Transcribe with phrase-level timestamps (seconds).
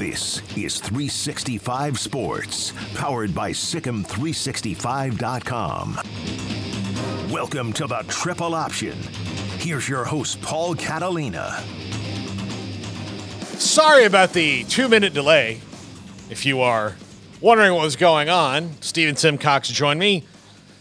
[0.00, 6.00] This is 365 Sports, powered by SicEm365.com.
[7.30, 8.96] Welcome to the Triple Option.
[9.58, 11.62] Here's your host, Paul Catalina.
[13.58, 15.60] Sorry about the two minute delay.
[16.30, 16.96] If you are
[17.42, 20.24] wondering what was going on, Stephen Simcox joined me.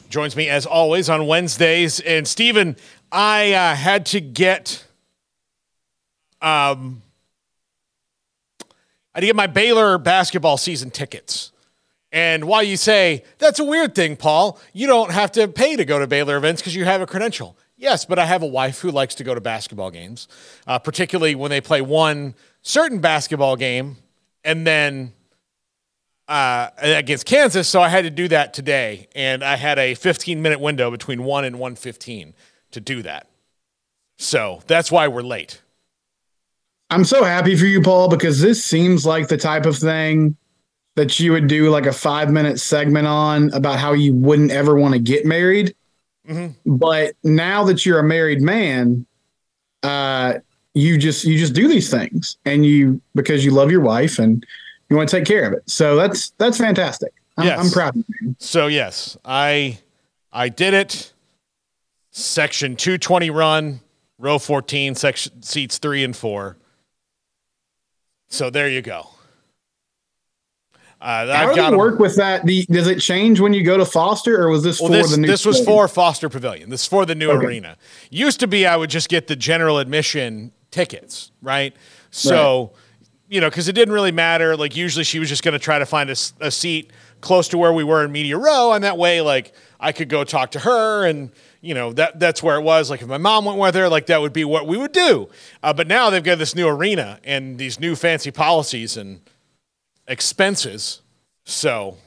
[0.07, 1.99] Joins me as always on Wednesdays.
[1.99, 2.77] And Stephen,
[3.11, 4.85] I uh, had to get
[6.41, 7.01] um
[9.19, 11.51] had to get my Baylor basketball season tickets.
[12.09, 15.83] And while you say that's a weird thing, Paul, you don't have to pay to
[15.83, 17.57] go to Baylor events because you have a credential.
[17.75, 20.29] Yes, but I have a wife who likes to go to basketball games,
[20.67, 23.97] uh, particularly when they play one certain basketball game
[24.45, 25.11] and then
[26.29, 27.67] uh, against Kansas.
[27.67, 31.25] So I had to do that today, and I had a 15 minute window between
[31.25, 32.33] one and 115
[32.71, 33.27] to do that.
[34.17, 35.61] So that's why we're late.
[36.89, 40.35] I'm so happy for you, Paul, because this seems like the type of thing
[40.95, 44.75] that you would do like a five minute segment on about how you wouldn't ever
[44.75, 45.75] want to get married.
[46.27, 46.75] Mm-hmm.
[46.77, 49.05] But now that you're a married man,
[49.83, 50.39] uh,
[50.73, 54.45] you just you just do these things and you because you love your wife and
[54.89, 55.69] you want to take care of it.
[55.69, 57.13] So that's that's fantastic.
[57.37, 57.59] I'm, yes.
[57.59, 58.35] I'm proud of you.
[58.39, 59.79] So yes, I
[60.31, 61.13] I did it.
[62.11, 63.79] Section 220 run,
[64.17, 66.57] row 14, section seats three and four.
[68.29, 69.09] So there you go.
[71.01, 72.45] Uh, How do you work with that?
[72.45, 75.11] The, does it change when you go to Foster, or was this well, for this,
[75.11, 75.27] the new?
[75.27, 76.69] This was for Foster Pavilion.
[76.69, 77.45] This is for the new okay.
[77.45, 77.77] arena.
[78.09, 81.73] Used to be, I would just get the general admission tickets, right?
[82.11, 82.71] So, right.
[83.29, 84.57] you know, because it didn't really matter.
[84.57, 87.57] Like usually, she was just going to try to find a, a seat close to
[87.57, 90.59] where we were in media row, and that way, like I could go talk to
[90.59, 92.89] her and you know that that's where it was.
[92.89, 95.29] Like if my mom went with her, like that would be what we would do.
[95.61, 99.21] Uh, but now they've got this new arena and these new fancy policies and
[100.07, 101.01] expenses.
[101.43, 101.97] So,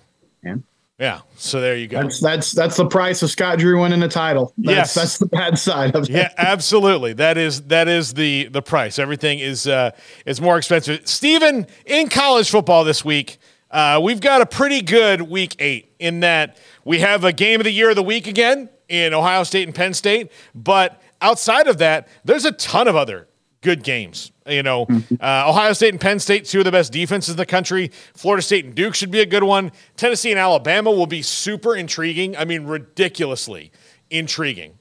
[0.42, 0.56] yeah,
[0.98, 1.20] yeah.
[1.36, 2.00] So there you go.
[2.02, 4.54] That's that's that's the price of Scott Drew winning a title.
[4.56, 6.10] That's, yes, that's the bad side of it.
[6.10, 7.12] Yeah, absolutely.
[7.12, 8.98] That is that is the the price.
[8.98, 9.90] Everything is uh,
[10.24, 11.06] is more expensive.
[11.06, 13.38] Stephen, in college football this week,
[13.70, 17.64] uh, we've got a pretty good week eight in that we have a game of
[17.64, 20.30] the year of the week again in Ohio State and Penn State.
[20.54, 23.26] But outside of that, there's a ton of other
[23.62, 24.32] good games.
[24.46, 25.14] You know, mm-hmm.
[25.18, 27.90] uh, Ohio State and Penn State, two of the best defenses in the country.
[28.14, 29.72] Florida State and Duke should be a good one.
[29.96, 32.36] Tennessee and Alabama will be super intriguing.
[32.36, 33.72] I mean, ridiculously
[34.10, 34.78] intriguing.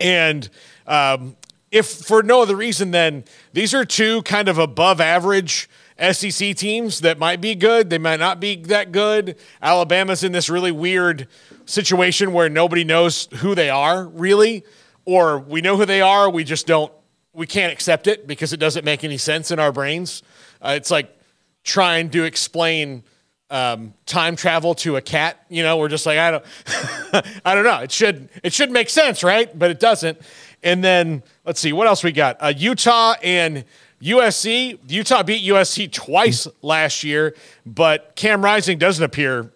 [0.00, 0.48] And
[0.86, 1.36] um,
[1.70, 5.68] if for no other reason, then these are two kind of above average
[5.98, 7.90] SEC teams that might be good.
[7.90, 9.36] They might not be that good.
[9.62, 11.28] Alabama's in this really weird
[11.66, 14.64] situation where nobody knows who they are really,
[15.04, 16.92] or we know who they are, we just don't,
[17.32, 20.22] we can't accept it because it doesn't make any sense in our brains.
[20.60, 21.16] Uh, it's like
[21.62, 23.02] trying to explain
[23.50, 25.44] um, time travel to a cat.
[25.48, 26.44] You know, we're just like, I don't,
[27.44, 27.80] I don't know.
[27.80, 29.56] It should, it should make sense, right?
[29.56, 30.18] But it doesn't.
[30.62, 32.36] And then let's see what else we got.
[32.40, 33.64] Uh, Utah and
[34.02, 34.78] USC.
[34.88, 37.34] Utah beat USC twice last year,
[37.64, 39.52] but Cam Rising doesn't appear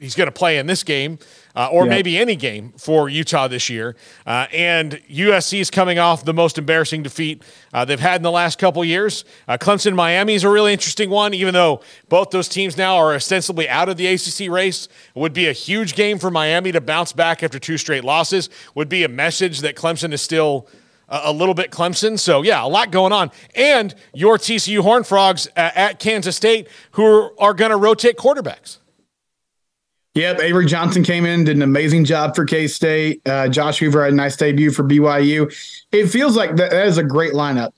[0.00, 1.18] he's going to play in this game.
[1.52, 1.90] Uh, or yep.
[1.90, 3.96] maybe any game for Utah this year.
[4.24, 7.42] Uh, and USC is coming off the most embarrassing defeat
[7.74, 9.24] uh, they've had in the last couple years.
[9.48, 13.14] Uh, Clemson Miami is a really interesting one, even though both those teams now are
[13.14, 14.86] ostensibly out of the ACC race.
[15.12, 18.48] It would be a huge game for Miami to bounce back after two straight losses.
[18.76, 20.68] Would be a message that Clemson is still
[21.10, 22.18] a little bit Clemson.
[22.18, 23.30] So, yeah, a lot going on.
[23.54, 28.78] And your TCU Horned Frogs at Kansas State, who are going to rotate quarterbacks.
[30.14, 33.22] Yep, Avery Johnson came in, did an amazing job for K State.
[33.26, 35.52] Uh, Josh Hoover had a nice debut for BYU.
[35.92, 37.72] It feels like that, that is a great lineup.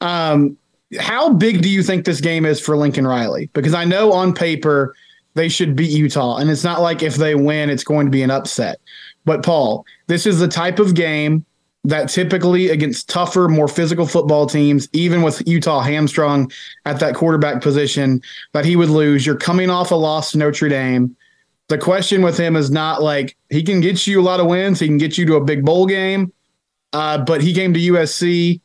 [0.00, 0.56] Um,
[0.98, 3.50] how big do you think this game is for Lincoln Riley?
[3.52, 4.96] Because I know on paper
[5.34, 8.22] they should beat Utah, and it's not like if they win, it's going to be
[8.22, 8.80] an upset.
[9.24, 11.44] But Paul, this is the type of game
[11.86, 16.50] that typically against tougher, more physical football teams, even with Utah hamstrung
[16.84, 18.20] at that quarterback position,
[18.52, 19.24] that he would lose.
[19.24, 21.16] You're coming off a loss to Notre Dame
[21.68, 24.78] the question with him is not like he can get you a lot of wins,
[24.78, 26.32] he can get you to a big bowl game,
[26.92, 28.60] uh, but he came to USC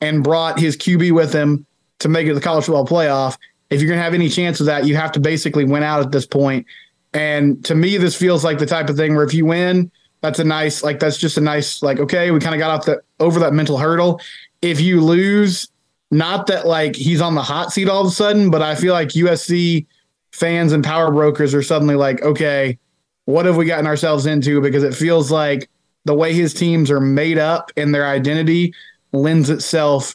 [0.00, 1.64] and brought his QB with him
[2.00, 3.38] to make it to the college football playoff.
[3.70, 6.00] If you're going to have any chance of that, you have to basically win out
[6.00, 6.66] at this point.
[7.14, 9.90] And to me, this feels like the type of thing where if you win,
[10.22, 12.86] that's a nice, like, that's just a nice, like, okay, we kind of got off
[12.86, 14.20] the over that mental hurdle.
[14.62, 15.68] If you lose,
[16.12, 18.92] not that like he's on the hot seat all of a sudden, but I feel
[18.92, 19.86] like USC
[20.30, 22.78] fans and power brokers are suddenly like, okay,
[23.24, 24.60] what have we gotten ourselves into?
[24.60, 25.70] Because it feels like
[26.04, 28.74] the way his teams are made up and their identity
[29.12, 30.14] lends itself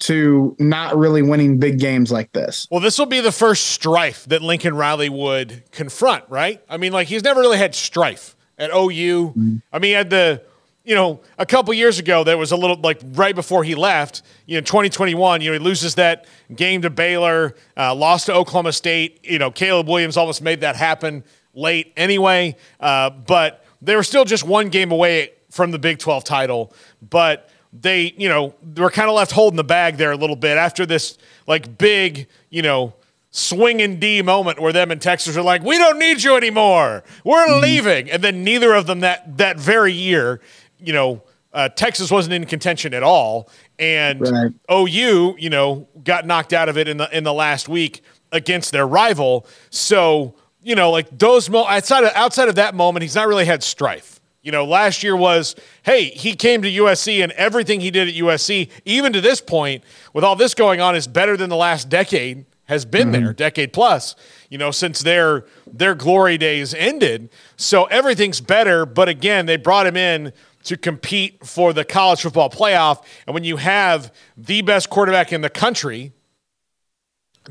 [0.00, 2.68] to not really winning big games like this.
[2.70, 6.62] Well, this will be the first strife that Lincoln Riley would confront, right?
[6.68, 9.28] I mean, like he's never really had strife at OU.
[9.28, 9.56] Mm-hmm.
[9.72, 10.42] I mean, at the
[10.88, 14.22] you know, a couple years ago, there was a little like right before he left,
[14.46, 16.24] you know, 2021, you know, he loses that
[16.56, 19.20] game to Baylor, uh, lost to Oklahoma State.
[19.22, 24.24] You know, Caleb Williams almost made that happen late anyway, uh, but they were still
[24.24, 26.72] just one game away from the Big 12 title.
[27.02, 30.36] But they, you know, they were kind of left holding the bag there a little
[30.36, 32.94] bit after this like big, you know,
[33.30, 37.04] swinging D moment where them and Texas are like, we don't need you anymore.
[37.24, 37.62] We're mm-hmm.
[37.62, 38.10] leaving.
[38.10, 40.40] And then neither of them that that very year
[40.80, 41.22] you know,
[41.52, 44.52] uh, Texas wasn't in contention at all, and right.
[44.70, 48.02] OU, you know, got knocked out of it in the in the last week
[48.32, 49.46] against their rival.
[49.70, 53.46] So you know, like those mo- outside of outside of that moment, he's not really
[53.46, 54.20] had strife.
[54.42, 58.14] You know, last year was hey, he came to USC and everything he did at
[58.14, 59.82] USC, even to this point,
[60.12, 63.24] with all this going on, is better than the last decade has been mm-hmm.
[63.24, 64.14] there, decade plus.
[64.48, 68.86] You know, since their their glory days ended, so everything's better.
[68.86, 70.32] But again, they brought him in
[70.64, 73.02] to compete for the college football playoff.
[73.26, 76.12] And when you have the best quarterback in the country,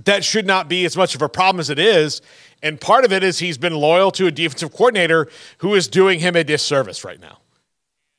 [0.06, 2.22] that should not be as much of a problem as it is.
[2.62, 5.28] And part of it is he's been loyal to a defensive coordinator
[5.60, 7.40] who is doing him a disservice right now.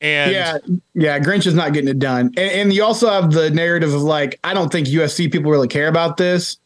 [0.01, 0.59] And yeah,
[0.95, 2.27] yeah, Grinch is not getting it done.
[2.37, 5.69] And, and you also have the narrative of like, I don't think USC people really
[5.69, 6.59] care about this,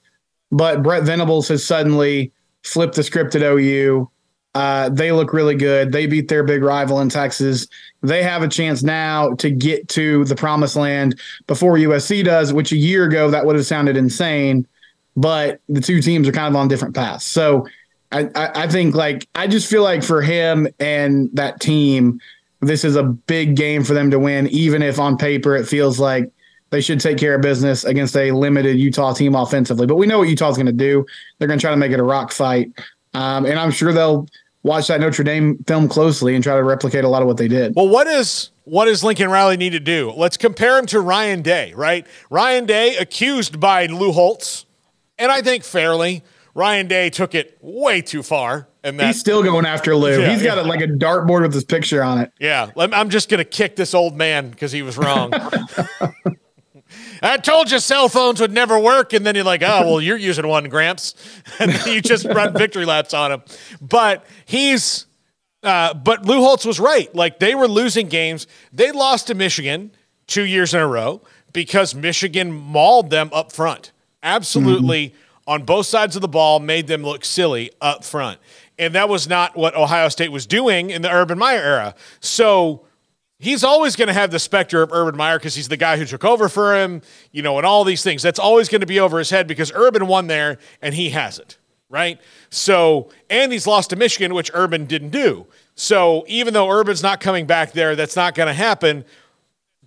[0.52, 2.31] but Brent Venables has suddenly
[2.62, 4.08] flipped the script at OU.
[4.54, 5.93] Uh, they look really good.
[5.93, 7.66] They beat their big rival in Texas.
[8.02, 12.70] They have a chance now to get to the promised land before USC does, which
[12.70, 14.66] a year ago that would have sounded insane.
[15.16, 17.25] But the two teams are kind of on different paths.
[17.25, 17.66] So
[18.12, 22.20] I, I, I think like I just feel like for him and that team,
[22.60, 25.99] this is a big game for them to win, even if on paper it feels
[25.99, 26.31] like
[26.73, 29.87] they should take care of business against a limited Utah team offensively.
[29.87, 31.05] But we know what Utah's going to do.
[31.39, 32.73] They're going to try to make it a rock fight.
[33.13, 34.27] Um, and I'm sure they'll
[34.63, 37.47] watch that Notre Dame film closely and try to replicate a lot of what they
[37.47, 37.75] did.
[37.77, 40.13] Well, what is what does Lincoln Riley need to do?
[40.17, 42.07] Let's compare him to Ryan Day, right?
[42.31, 44.65] Ryan Day accused by Lou Holtz,
[45.19, 46.25] and I think fairly.
[46.55, 48.69] Ryan Day took it way too far.
[48.85, 50.21] And that, he's still going after Lou.
[50.21, 50.65] Yeah, he's got yeah.
[50.65, 52.31] a, like a dartboard with his picture on it.
[52.39, 55.33] Yeah, I'm just going to kick this old man because he was wrong.
[57.23, 59.13] I told you cell phones would never work.
[59.13, 61.15] And then you're like, oh, well, you're using one, Gramps.
[61.59, 63.43] And you just run victory laps on him.
[63.81, 65.07] But he's,
[65.63, 67.15] uh, but Lou Holtz was right.
[67.15, 68.47] Like they were losing games.
[68.73, 69.93] They lost to Michigan
[70.27, 71.21] two years in a row
[71.53, 73.93] because Michigan mauled them up front.
[74.23, 75.51] Absolutely mm-hmm.
[75.51, 78.39] on both sides of the ball, made them look silly up front.
[78.79, 81.95] And that was not what Ohio State was doing in the Urban Meyer era.
[82.21, 82.87] So,
[83.43, 86.05] he's always going to have the specter of Urban Meyer because he's the guy who
[86.05, 87.03] took over for him,
[87.33, 88.23] you know, and all these things.
[88.23, 91.59] That's always going to be over his head because Urban won there and he hasn't,
[91.90, 92.21] right?
[92.50, 95.47] So, and he's lost to Michigan, which Urban didn't do.
[95.75, 99.05] So, even though Urban's not coming back there, that's not going to happen.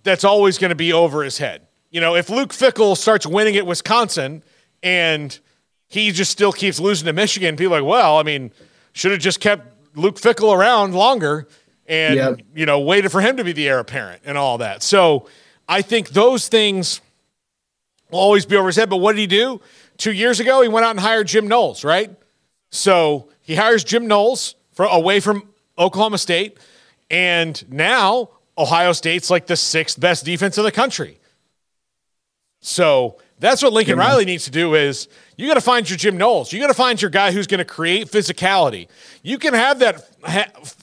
[0.02, 1.66] That's always going to be over his head.
[1.90, 4.42] You know, if Luke Fickell starts winning at Wisconsin
[4.82, 5.38] and
[5.88, 8.52] he just still keeps losing to Michigan, people like, well, I mean,
[8.92, 11.48] should have just kept Luke Fickell around longer
[11.88, 12.40] and yep.
[12.54, 14.82] you know waited for him to be the heir apparent and all that.
[14.82, 15.28] So
[15.68, 17.00] I think those things
[18.10, 18.90] will always be over his head.
[18.90, 19.60] But what did he do?
[19.96, 22.14] Two years ago, he went out and hired Jim Knowles, right?
[22.70, 26.58] So he hires Jim Knowles for, away from Oklahoma State,
[27.10, 31.18] and now Ohio State's like the sixth best defense in the country.
[32.60, 36.16] So that's what Lincoln Riley needs to do is you got to find your Jim
[36.16, 36.52] Knowles.
[36.52, 38.88] You got to find your guy who's going to create physicality.
[39.22, 40.08] You can have that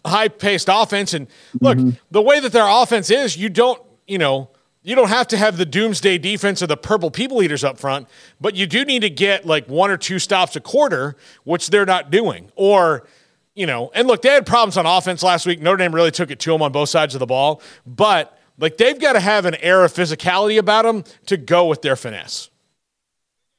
[0.05, 1.27] high-paced offense and
[1.59, 1.91] look, mm-hmm.
[2.11, 4.49] the way that their offense is, you don't, you know,
[4.83, 8.07] you don't have to have the doomsday defense or the purple people eaters up front,
[8.41, 11.85] but you do need to get like one or two stops a quarter, which they're
[11.85, 12.51] not doing.
[12.55, 13.07] Or,
[13.55, 15.61] you know, and look, they had problems on offense last week.
[15.61, 18.77] Notre Dame really took it to them on both sides of the ball, but like
[18.77, 22.49] they've got to have an air of physicality about them to go with their finesse.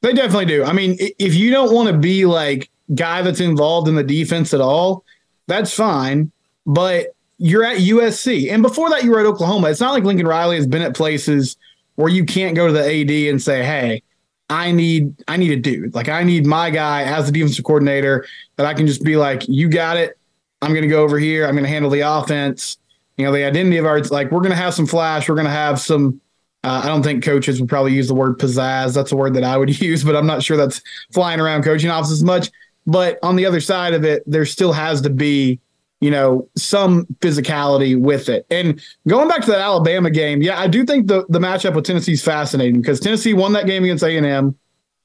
[0.02, 0.64] They definitely do.
[0.64, 4.52] I mean, if you don't want to be like guy that's involved in the defense
[4.52, 5.04] at all,
[5.46, 6.30] that's fine.
[6.66, 9.70] But you're at USC, and before that, you were at Oklahoma.
[9.70, 11.56] It's not like Lincoln Riley has been at places
[11.96, 14.02] where you can't go to the AD and say, "Hey,
[14.50, 15.94] I need I need a dude.
[15.94, 19.48] Like I need my guy as the defensive coordinator that I can just be like,
[19.48, 20.18] you got it.
[20.60, 21.46] I'm going to go over here.
[21.46, 22.78] I'm going to handle the offense.
[23.16, 25.28] You know, the identity of ours, like we're going to have some flash.
[25.28, 26.20] We're going to have some.
[26.62, 28.94] Uh, I don't think coaches would probably use the word pizzazz.
[28.94, 30.80] That's a word that I would use, but I'm not sure that's
[31.12, 32.50] flying around coaching offices much.
[32.86, 35.60] But on the other side of it, there still has to be
[36.04, 38.44] you know, some physicality with it.
[38.50, 38.78] And
[39.08, 42.12] going back to that Alabama game, yeah, I do think the the matchup with Tennessee
[42.12, 44.54] is fascinating because Tennessee won that game against A and M.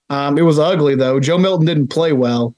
[0.10, 1.22] Um, it was ugly though.
[1.22, 2.54] Joe Milton didn't play well,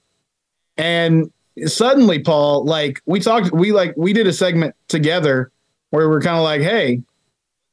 [0.75, 1.31] and
[1.65, 5.51] suddenly, Paul, like we talked, we like we did a segment together
[5.89, 7.01] where we are kind of like, hey,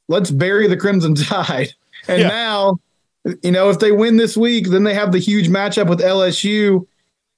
[0.08, 1.72] let's bury the Crimson Tide.
[2.08, 2.28] And yeah.
[2.28, 2.80] now,
[3.42, 6.86] you know, if they win this week, then they have the huge matchup with LSU,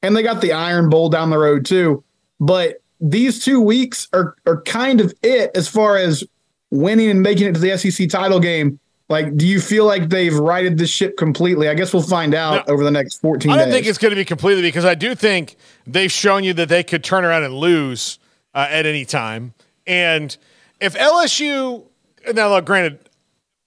[0.02, 2.02] and they got the Iron Bowl down the road too.
[2.38, 6.24] But these two weeks are are kind of it as far as
[6.70, 8.78] winning and making it to the SEC title game.
[9.10, 11.68] Like, do you feel like they've righted the ship completely?
[11.68, 13.74] I guess we'll find out over the next 14 I don't days.
[13.74, 16.84] think it's going to be completely because I do think they've shown you that they
[16.84, 18.20] could turn around and lose
[18.54, 19.52] uh, at any time.
[19.84, 20.36] And
[20.80, 21.86] if LSU,
[22.34, 23.08] now, look, granted,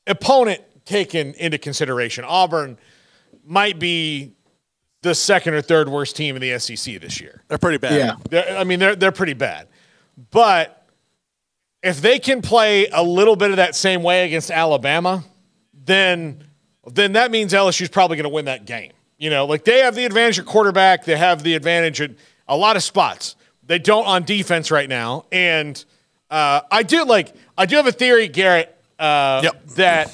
[0.08, 2.78] opponent taken into consideration, Auburn
[3.44, 4.32] might be
[5.02, 7.44] the second or third worst team in the SEC this year.
[7.50, 7.98] They're pretty bad.
[7.98, 8.16] Yeah.
[8.30, 9.68] They're, I mean, they're they're pretty bad.
[10.32, 10.88] But
[11.82, 15.26] if they can play a little bit of that same way against Alabama,
[15.86, 16.44] then
[16.92, 18.92] then that means LSU's probably going to win that game.
[19.18, 22.12] You know, like they have the advantage at quarterback, they have the advantage at
[22.48, 23.36] a lot of spots.
[23.66, 25.84] They don't on defense right now, and
[26.30, 29.66] uh, I do like I do have a theory, Garrett, uh, yep.
[29.76, 30.14] that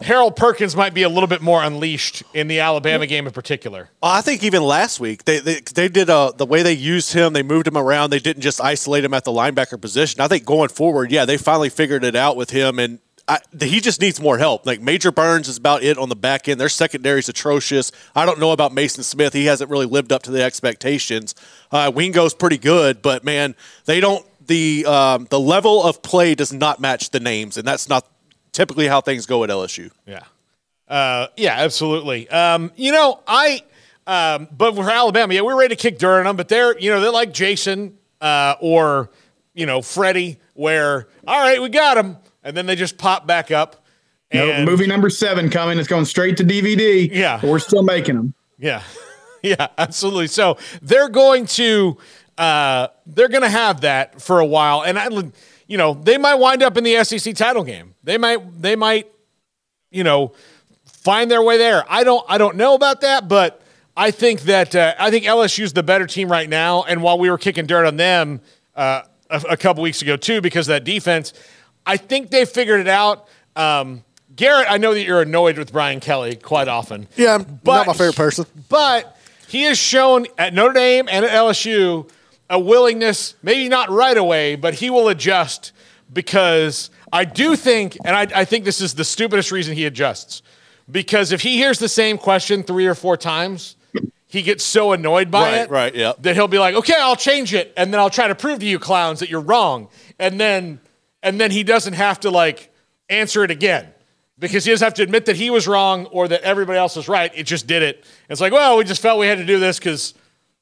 [0.00, 3.90] Harold Perkins might be a little bit more unleashed in the Alabama game in particular.
[4.02, 7.32] I think even last week they they, they did uh, the way they used him.
[7.32, 8.10] They moved him around.
[8.10, 10.20] They didn't just isolate him at the linebacker position.
[10.20, 13.80] I think going forward, yeah, they finally figured it out with him, and I, he
[13.80, 14.66] just needs more help.
[14.66, 16.60] Like Major Burns is about it on the back end.
[16.60, 17.90] Their secondary is atrocious.
[18.14, 19.32] I don't know about Maason Smith.
[19.32, 21.34] He hasn't really lived up to the expectations.
[21.72, 24.24] Uh, Wingo's pretty good, but man, they don't.
[24.46, 28.06] The um, the level of play does not match the names, and that's not
[28.52, 29.90] typically how things go at LSU.
[30.06, 30.22] Yeah.
[30.88, 32.28] Uh, yeah, absolutely.
[32.28, 33.62] Um, you know, I,
[34.06, 36.90] um, but for Alabama, yeah, we're ready to kick dirt on them, but they're, you
[36.90, 39.10] know, they're like Jason uh, or,
[39.52, 42.16] you know, Freddie, where, all right, we got them.
[42.46, 43.84] And then they just pop back up.
[44.32, 45.78] No, movie number seven coming.
[45.78, 47.08] It's going straight to DVD.
[47.12, 47.44] Yeah.
[47.44, 48.34] we're still making them.
[48.58, 48.82] Yeah.
[49.42, 50.28] yeah, absolutely.
[50.28, 51.98] So they're going to,
[52.38, 54.82] uh, they're going to have that for a while.
[54.82, 55.08] And I,
[55.66, 57.94] you know, they might wind up in the SEC title game.
[58.04, 59.10] They might, they might,
[59.90, 60.32] you know,
[60.84, 61.84] find their way there.
[61.88, 63.60] I don't, I don't know about that, but
[63.96, 66.82] I think that uh, I think LSU's the better team right now.
[66.82, 68.40] And while we were kicking dirt on them
[68.74, 71.32] uh, a, a, couple weeks ago too, because of that defense,
[71.86, 73.28] I think they figured it out.
[73.54, 77.08] Um, Garrett, I know that you're annoyed with Brian Kelly quite often.
[77.16, 78.44] Yeah, I'm but, not my favorite person.
[78.68, 79.16] But
[79.48, 82.10] he has shown at Notre Dame and at LSU
[82.50, 85.72] a willingness, maybe not right away, but he will adjust
[86.12, 90.42] because I do think, and I, I, think this is the stupidest reason he adjusts,
[90.90, 93.76] because if he hears the same question three or four times,
[94.28, 96.12] he gets so annoyed by right, it right, yeah.
[96.20, 98.66] that he'll be like, okay, I'll change it, and then I'll try to prove to
[98.66, 99.88] you clowns that you're wrong,
[100.18, 100.80] and then
[101.26, 102.72] and then he doesn't have to like
[103.10, 103.88] answer it again
[104.38, 107.08] because he doesn't have to admit that he was wrong or that everybody else was
[107.08, 107.32] right.
[107.34, 108.04] It just did it.
[108.30, 110.14] It's like, well, we just felt we had to do this because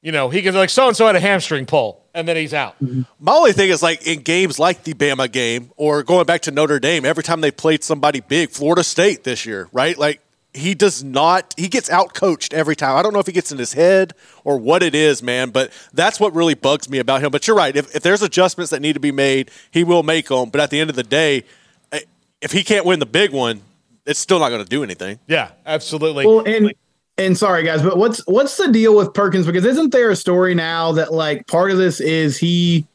[0.05, 2.53] you know, he can like so and so had a hamstring pull, and then he's
[2.53, 2.75] out.
[2.79, 3.01] Mm-hmm.
[3.19, 6.51] My only thing is like in games like the Bama game or going back to
[6.51, 9.97] Notre Dame, every time they played somebody big, Florida State this year, right?
[9.97, 10.21] Like
[10.55, 12.95] he does not he gets out coached every time.
[12.95, 15.71] I don't know if he gets in his head or what it is, man, but
[15.93, 17.31] that's what really bugs me about him.
[17.31, 17.75] But you're right.
[17.75, 20.49] If, if there's adjustments that need to be made, he will make them.
[20.49, 21.43] But at the end of the day,
[21.91, 22.01] eh,
[22.41, 23.61] if he can't win the big one,
[24.05, 25.19] it's still not going to do anything.
[25.27, 26.25] Yeah, absolutely.
[26.25, 26.73] Well, and
[27.17, 29.45] and sorry guys, but what's what's the deal with Perkins?
[29.45, 32.85] Because isn't there a story now that like part of this is he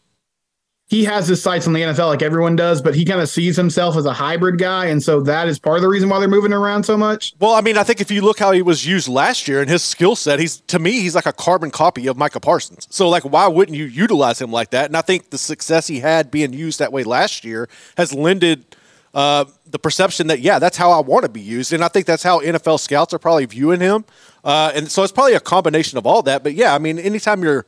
[0.91, 3.57] he has his sights on the NFL like everyone does, but he kind of sees
[3.57, 6.29] himself as a hybrid guy, and so that is part of the reason why they're
[6.29, 7.33] moving around so much.
[7.39, 9.71] Well, I mean, I think if you look how he was used last year and
[9.71, 12.89] his skill set, he's to me he's like a carbon copy of Micah Parsons.
[12.91, 14.87] So like, why wouldn't you utilize him like that?
[14.87, 18.65] And I think the success he had being used that way last year has lended
[19.15, 22.07] uh, the perception that yeah, that's how I want to be used, and I think
[22.07, 24.05] that's how NFL scouts are probably viewing him.
[24.43, 26.43] Uh, and so it's probably a combination of all that.
[26.43, 27.65] But yeah, I mean, anytime you're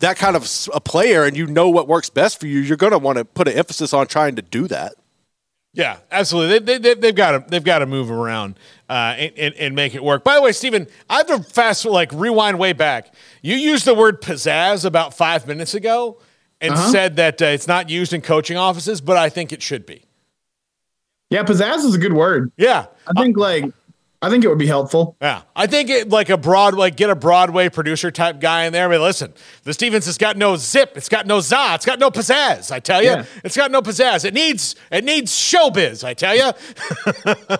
[0.00, 2.92] that kind of a player and you know what works best for you, you're going
[2.92, 4.94] to want to put an emphasis on trying to do that.
[5.74, 6.58] Yeah, absolutely.
[6.60, 9.94] They, they, they've got to they've got to move around uh, and, and, and, make
[9.94, 10.24] it work.
[10.24, 13.14] By the way, Stephen, I have to fast like rewind way back.
[13.42, 16.18] You used the word pizzazz about five minutes ago
[16.60, 16.90] and uh-huh.
[16.90, 20.02] said that uh, it's not used in coaching offices, but I think it should be.
[21.30, 22.50] Yeah, pizzazz is a good word.
[22.56, 22.86] Yeah.
[23.06, 23.64] I think like
[24.20, 25.16] I think it would be helpful.
[25.22, 28.88] Yeah, I think it like a Broadway, get a Broadway producer type guy in there.
[28.88, 29.32] I mean, listen,
[29.62, 32.72] the Stevens has got no zip, it's got no za, it's got no pizzazz.
[32.72, 33.24] I tell you, Yeah.
[33.44, 34.24] it's got no pizzazz.
[34.24, 36.02] It needs it needs showbiz.
[36.02, 36.50] I tell you.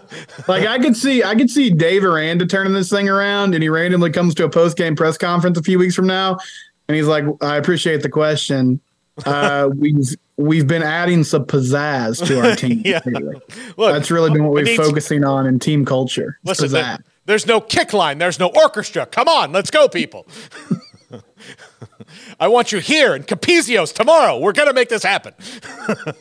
[0.48, 3.68] Like I could see I could see Dave Aranda turning this thing around and he
[3.68, 6.38] randomly comes to a post game press conference a few weeks from now
[6.88, 8.80] and he's like, I appreciate the question.
[9.26, 12.80] Uh, we've we've been adding some pizzazz to our team.
[12.84, 13.00] Yeah.
[13.76, 16.38] Look, That's really been what we're focusing on in team culture.
[16.44, 19.04] Listen, there- there's no kick line, there's no orchestra.
[19.04, 20.26] Come on, let's go, people.
[22.40, 24.38] I want you here in Capizios tomorrow.
[24.38, 25.34] We're gonna make this happen.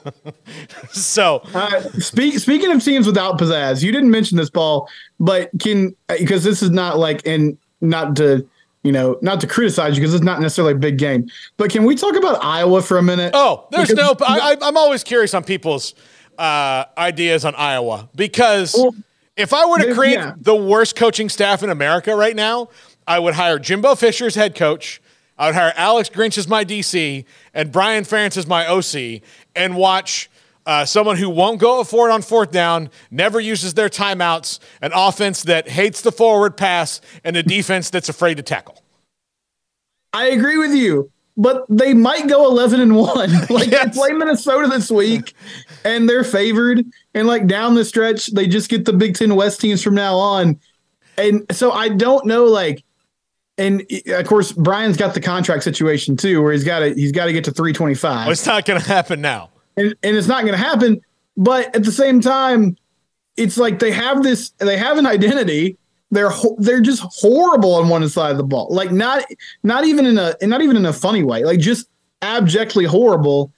[0.91, 5.95] so Uh, speak, speaking of teams without pizzazz, you didn't mention this, Paul, but can
[6.09, 8.45] because this is not like and not to
[8.88, 11.84] you know not to criticize you because it's not necessarily a big game, but can
[11.84, 13.32] we talk about Iowa for a minute?
[13.36, 14.25] Oh, there's Because- no.
[14.25, 15.94] I, I'm always curious on people's
[16.39, 18.96] uh, ideas on Iowa because Well,
[19.36, 20.34] if I were to create yeah.
[20.39, 22.70] the worst coaching staff in America right now,
[23.08, 25.01] I would hire Jimbo Fisher as head coach.
[25.38, 29.22] I would hire Alex Grinch as my DC and Brian Ferentz as my OC,
[29.56, 30.29] and watch.
[30.67, 34.91] Uh, someone who won't go for it on fourth down, never uses their timeouts, an
[34.93, 38.83] offense that hates the forward pass, and a defense that's afraid to tackle.
[40.12, 43.29] I agree with you, but they might go 11 and 1.
[43.50, 43.95] Like Yes.
[43.95, 45.33] they play Minnesota this week
[45.86, 46.86] and they're favored.
[47.13, 50.15] And like down the stretch, they just get the Big Ten West teams from now
[50.15, 50.59] on.
[51.17, 52.83] And so I don't know, like,
[53.57, 57.25] and of course, Brian's got the contract situation too, where he's got to he's got
[57.25, 58.25] to get to 325.
[58.25, 59.50] Well, it's not going to happen now.
[59.77, 61.01] And, and it's not going to happen.
[61.38, 62.75] But at the same time,
[63.38, 65.77] it's like they have this, they have an identity.
[66.10, 68.67] They're they're just horrible on one side of the ball.
[68.72, 69.25] Like not
[69.63, 71.43] not even in a not even in a funny way.
[71.43, 71.89] Like just
[72.22, 73.51] abjectly horrible.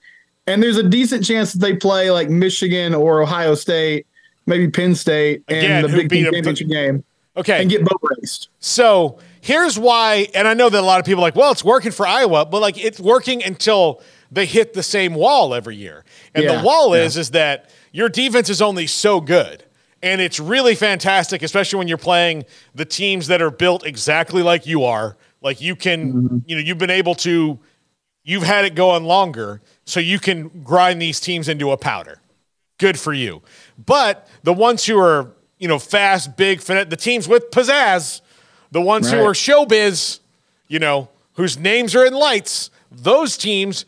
[0.48, 4.06] And there's a decent chance that they play like Michigan or Ohio State,
[4.46, 7.04] maybe Penn State, and Again, the Big Ten championship game,
[7.36, 7.60] Okay.
[7.60, 8.48] and get boat raced.
[8.58, 11.62] So here's why, and I know that a lot of people are like, well, it's
[11.64, 16.04] working for Iowa, but like it's working until they hit the same wall every year.
[16.34, 17.02] And Yeah, the wall yeah.
[17.04, 19.64] is is that your defense is only so good.
[20.02, 24.66] And it's really fantastic, especially when you're playing the teams that are built exactly like
[24.66, 25.16] you are.
[25.42, 26.38] Like you can, Mm-hmm.
[26.46, 27.58] you know, you've been able to,
[28.24, 32.20] you've had it going longer, so you can grind these teams into a powder
[32.78, 33.42] good for you.
[33.84, 38.22] But the ones who are, you know, fast, big, the teams with pizzazz,
[38.70, 40.20] the ones who are showbiz,
[40.66, 43.84] you know, whose names are in lights, those teams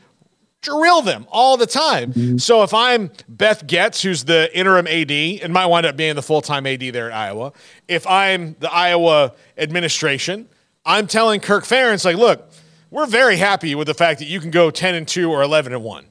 [0.62, 2.12] drill them all the time.
[2.12, 2.38] Mm-hmm.
[2.38, 6.22] So if I'm Beth Goetz, who's the interim AD and might wind up being the
[6.22, 7.53] full time AD there at Iowa,
[7.88, 10.48] if I'm the Iowa administration,
[10.85, 12.51] I'm telling Kirk Ferentz, like, look,
[12.90, 15.72] we're very happy with the fact that you can go 10 and 2 or 11
[15.72, 16.07] and 1.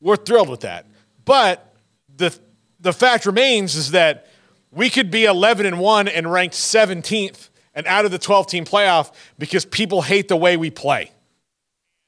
[0.00, 0.86] We're thrilled with that.
[1.24, 1.74] But
[2.16, 2.36] the
[2.80, 4.26] the fact remains is that
[4.70, 8.64] we could be 11 and 1 and ranked 17th and out of the 12 team
[8.64, 11.10] playoff because people hate the way we play.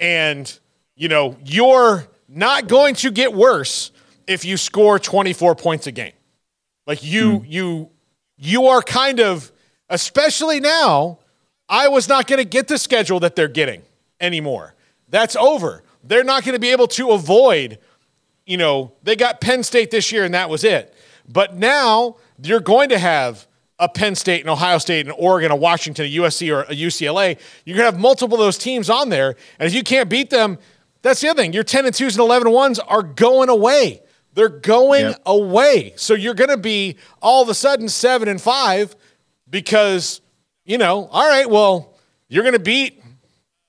[0.00, 0.58] And
[0.96, 3.90] you know, you're not going to get worse
[4.26, 6.12] if you score 24 points a game.
[6.86, 7.44] Like you hmm.
[7.46, 7.90] you
[8.36, 9.52] you are kind of
[9.88, 11.18] especially now
[11.68, 13.82] I was not going to get the schedule that they're getting
[14.20, 14.74] anymore.
[15.08, 15.82] That's over.
[16.04, 17.78] They're not going to be able to avoid
[18.46, 20.94] you know, they got Penn State this year and that was it.
[21.28, 23.46] But now you're going to have
[23.78, 27.38] a Penn State and Ohio State and Oregon, a Washington, a USC, or a UCLA.
[27.64, 29.36] You're going to have multiple of those teams on there.
[29.58, 30.58] And if you can't beat them,
[31.02, 31.52] that's the other thing.
[31.52, 34.02] Your 10 and 2s and 11 and 1s are going away.
[34.34, 35.22] They're going Yep.
[35.26, 35.92] away.
[35.96, 38.96] So you're going to be all of a sudden 7 and 5
[39.50, 40.20] because,
[40.64, 41.94] you know, all right, well,
[42.28, 43.02] you're going to beat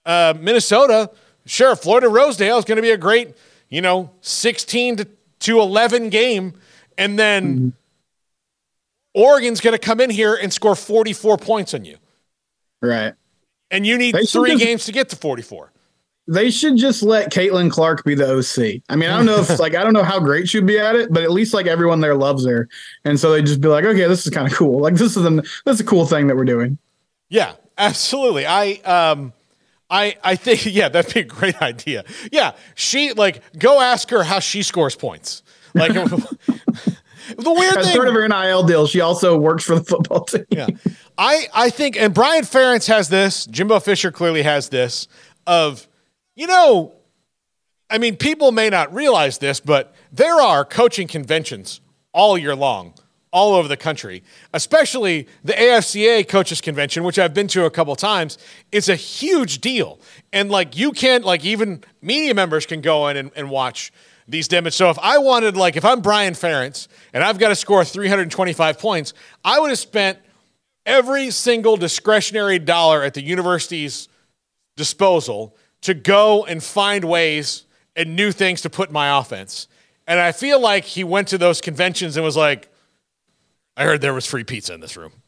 [0.05, 1.11] uh, Minnesota.
[1.45, 3.35] Sure, Floyd of Rosedale is going to be a great,
[3.69, 5.07] you know, 16 to,
[5.39, 6.53] to 11 game.
[6.97, 7.73] And then
[9.13, 11.97] Oregon's going to come in here and score 44 points on you.
[12.81, 13.13] Right.
[13.69, 15.71] And you need They three games to get to 44.
[16.27, 18.81] They should just let Caitlin Clark be the OC.
[18.89, 20.95] I mean, I don't know if like I don't know how great she'd be at
[20.95, 22.69] it, but at least like everyone there loves her,
[23.03, 24.79] and so they just be like, okay, this is kind of cool.
[24.79, 26.77] Like this is an this is a cool thing that we're doing.
[27.29, 28.45] Yeah, absolutely.
[28.45, 29.33] I um
[29.89, 32.05] I I think yeah, that'd be a great idea.
[32.31, 35.43] Yeah, she like go ask her how she scores points.
[35.73, 35.93] Like
[37.37, 40.25] the weird As thing part of her NIL deal, she also works for the football
[40.25, 40.45] team.
[40.49, 40.67] yeah.
[41.17, 45.07] I, I think, and Brian Ferentz has this, Jimbo Fisher clearly has this
[45.45, 45.87] of,
[46.35, 46.93] you know,
[47.89, 52.93] I mean, people may not realize this, but there are coaching conventions all year long,
[53.31, 57.95] all over the country, especially the AFCA coaches convention, which I've been to a couple
[57.95, 58.37] times.
[58.71, 59.99] It's a huge deal.
[60.31, 63.91] And like, you can't, like, even media members can go in and, and watch
[64.27, 64.73] these damage.
[64.73, 68.79] So if I wanted, like, if I'm Brian Ferentz and I've got to score 325
[68.79, 70.17] points, I would have spent
[70.85, 74.07] every single discretionary dollar at the university's
[74.75, 77.65] disposal to go and find ways
[77.95, 79.67] and new things to put in my offense.
[80.07, 82.69] And I feel like he went to those conventions and was like,
[83.75, 85.11] I heard there was free pizza in this room.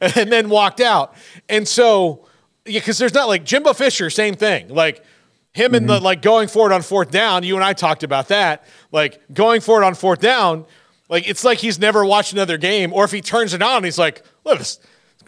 [0.00, 1.14] and then walked out.
[1.48, 2.26] And so,
[2.64, 4.68] yeah, because there's not like Jimbo Fisher, same thing.
[4.68, 5.04] Like
[5.52, 6.04] him and the mm-hmm.
[6.04, 7.42] like going forward on fourth down.
[7.42, 8.64] You and I talked about that.
[8.92, 10.66] Like going forward on fourth down,
[11.08, 12.92] like it's like he's never watched another game.
[12.92, 14.78] Or if he turns it on, he's like, look, it's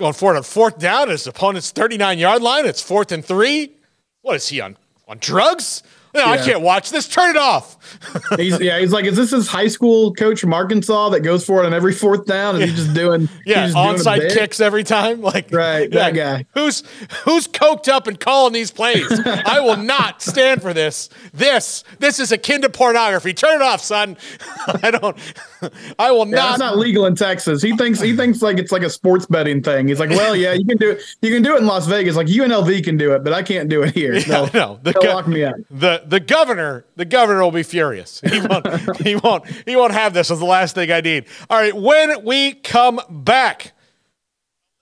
[0.00, 1.02] going forward on fourth down.
[1.02, 2.66] At his opponent's 39 yard line.
[2.66, 3.70] It's fourth and three.
[4.22, 5.82] What is he on on drugs?
[6.14, 7.08] No, I can't watch this.
[7.08, 7.76] Turn it off.
[8.36, 11.62] He's yeah, he's like, is this his high school coach from Arkansas that goes for
[11.62, 12.54] it on every fourth down?
[12.56, 14.32] And he's just doing Yeah, he's just doing onside bit?
[14.32, 15.20] kicks every time.
[15.22, 16.46] Like Right, that guy.
[16.54, 16.82] Who's
[17.24, 19.06] who's coked up and calling these plays?
[19.26, 21.08] I will not stand for this.
[21.32, 23.32] This this is akin to pornography.
[23.34, 24.16] Turn it off, son.
[24.82, 25.16] I don't.
[25.98, 26.50] I will Yeah, not.
[26.52, 27.60] it's not legal in Texas.
[27.62, 29.88] He thinks he thinks like it's like a sports betting thing.
[29.88, 31.02] He's like, well, yeah, you can do it.
[31.22, 32.14] You can do it in Las Vegas.
[32.16, 34.14] Like UNLV can do it, but I can't do it here.
[34.14, 35.56] Yeah, They'll, no, the they'll lock me up.
[35.70, 38.20] The the governor, the governor will be furious.
[38.20, 41.26] He won't he won't he won't have this as the last thing I need.
[41.48, 43.72] All right, when we come back,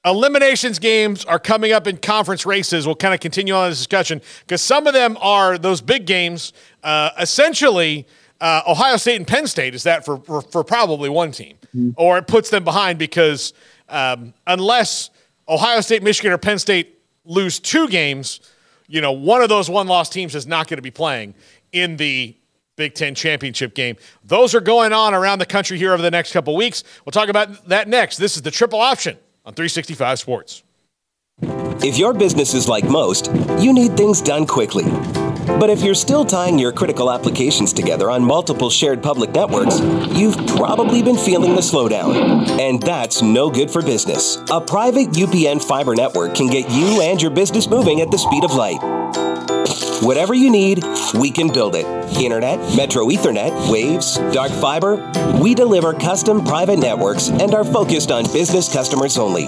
[0.04, 2.86] eliminations games are coming up in conference races.
[2.86, 6.52] We'll kind of continue on this discussion because some of them are those big games.
[6.82, 8.06] Uh, essentially,
[8.40, 11.56] uh, Ohio State and Penn State is that for for, for probably one team,
[11.96, 13.52] or it puts them behind because
[13.88, 15.10] um, unless
[15.48, 18.40] Ohio State, Michigan, or Penn State lose two games,
[18.88, 21.34] you know, one of those one loss teams is not going to be playing
[21.72, 22.34] in the
[22.76, 23.96] Big Ten championship game.
[24.24, 26.84] Those are going on around the country here over the next couple weeks.
[27.04, 28.16] We'll talk about that next.
[28.16, 30.62] This is the triple option on 365 Sports.
[31.80, 34.84] If your business is like most, you need things done quickly.
[35.48, 39.80] But if you're still tying your critical applications together on multiple shared public networks,
[40.16, 42.48] you've probably been feeling the slowdown.
[42.60, 44.36] And that's no good for business.
[44.50, 48.44] A private UPN fiber network can get you and your business moving at the speed
[48.44, 48.78] of light.
[50.02, 50.84] Whatever you need,
[51.18, 51.84] we can build it.
[52.16, 54.96] Internet, Metro Ethernet, Waves, Dark Fiber.
[55.40, 59.46] We deliver custom private networks and are focused on business customers only.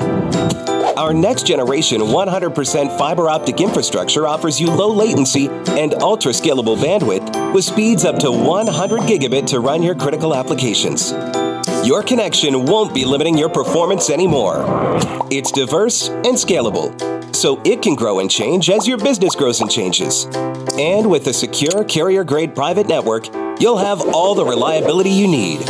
[1.01, 7.55] Our next generation 100% fiber optic infrastructure offers you low latency and ultra scalable bandwidth
[7.55, 11.13] with speeds up to 100 gigabit to run your critical applications.
[11.87, 14.63] Your connection won't be limiting your performance anymore.
[15.31, 19.71] It's diverse and scalable, so it can grow and change as your business grows and
[19.71, 20.27] changes.
[20.79, 23.27] And with a secure carrier grade private network,
[23.59, 25.65] you'll have all the reliability you need.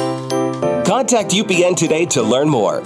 [0.85, 2.83] Contact UPN today to learn more.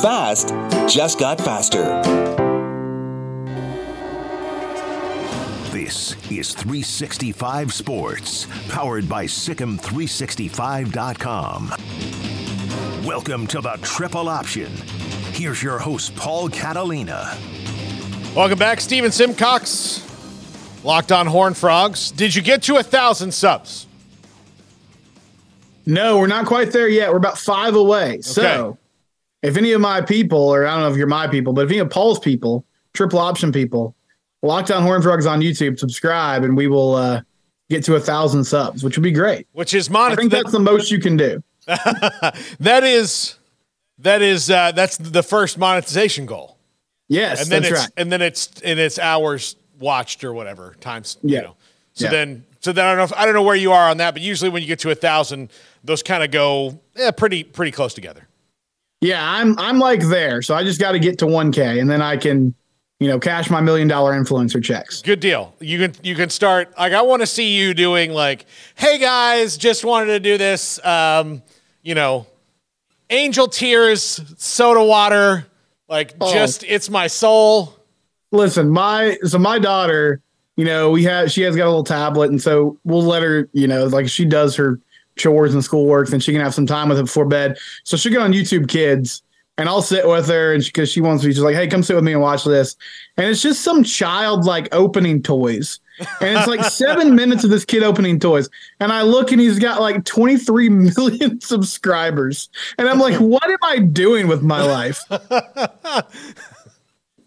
[0.00, 0.48] Fast
[0.88, 1.82] just got faster.
[5.70, 11.74] This is 365 Sports, powered by SicEm365.com.
[13.04, 14.72] Welcome to the Triple Option.
[15.32, 17.36] Here's your host, Paul Catalina.
[18.34, 20.00] Welcome back, Stephen Simcox.
[20.84, 22.12] Locked on Horned Frogs.
[22.12, 23.86] Did you get to a thousand subs?
[25.84, 27.10] No, we're not quite there yet.
[27.10, 28.22] We're about five away.
[28.22, 28.78] So
[29.42, 31.70] if any of my people, or I don't know if you're my people, but if
[31.70, 33.94] any of Paul's people, triple option people,
[34.42, 37.20] Locked On Horned Frogs on YouTube, subscribe, and we will uh,
[37.70, 39.46] get to a thousand subs, which would be great.
[39.52, 41.42] Which is I think that's the most you can do.
[41.66, 43.36] that is
[43.98, 46.56] that is uh, that's the first monetization goal.
[47.08, 47.90] Yes, and then that's it's right.
[47.96, 51.38] and then it's and it's hours watched or whatever times Yeah.
[51.38, 51.56] you know
[51.92, 52.10] so Yeah.
[52.12, 54.12] then so then I don't know if, I don't know where you are on that
[54.14, 55.50] but usually when you get to a thousand
[55.82, 58.28] those kind of go yeah, pretty pretty close together
[59.02, 60.40] Yeah, I'm I'm like there.
[60.42, 62.54] So I just got to get to 1K, and then I can,
[63.00, 65.02] you know, cash my million dollar influencer checks.
[65.02, 68.46] good deal you can you can start like I want to see you doing like
[68.76, 71.42] hey guys just wanted to do this um
[71.82, 72.26] you know
[73.10, 75.46] angel tears soda water
[75.88, 76.32] like Oh.
[76.32, 77.76] just it's my soul
[78.34, 80.22] Listen, my so my daughter,
[80.56, 83.46] you know, we have she has got a little tablet, and so we'll let her,
[83.52, 84.80] you know, like she does her
[85.16, 87.58] chores and schoolwork, and she can have some time with it before bed.
[87.84, 89.22] So she'll get on YouTube Kids,
[89.58, 91.94] and I'll sit with her, and because she, wants me, she's like, "Hey, come sit
[91.94, 92.76] with me and watch this,"
[93.16, 95.78] and it's just some child like opening toys.
[96.20, 98.48] and it's like seven minutes of this kid opening toys.
[98.80, 102.48] And I look and he's got like 23 million subscribers.
[102.78, 105.00] And I'm like, what am I doing with my life?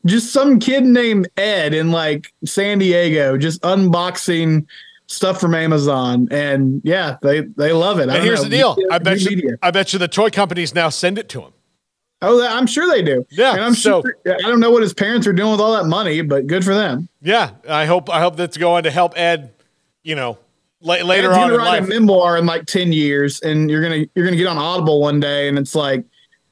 [0.06, 4.66] just some kid named Ed in like San Diego, just unboxing
[5.08, 6.28] stuff from Amazon.
[6.32, 8.10] And yeah, they, they love it.
[8.10, 8.50] I and here's know.
[8.50, 9.52] the deal Media- I bet you media.
[9.62, 11.52] I bet you the toy companies now send it to him
[12.22, 13.26] Oh, I'm sure they do.
[13.30, 15.74] Yeah, And I'm so- sure, I don't know what his parents are doing with all
[15.76, 17.08] that money, but good for them.
[17.22, 19.52] Yeah, I hope I hope that's going to help Ed
[20.02, 20.38] you know,
[20.82, 21.84] la- later Ed's on gonna in write life.
[21.84, 25.20] a memoir in like 10 years and you're gonna you're gonna get on audible one
[25.20, 26.04] day and it's like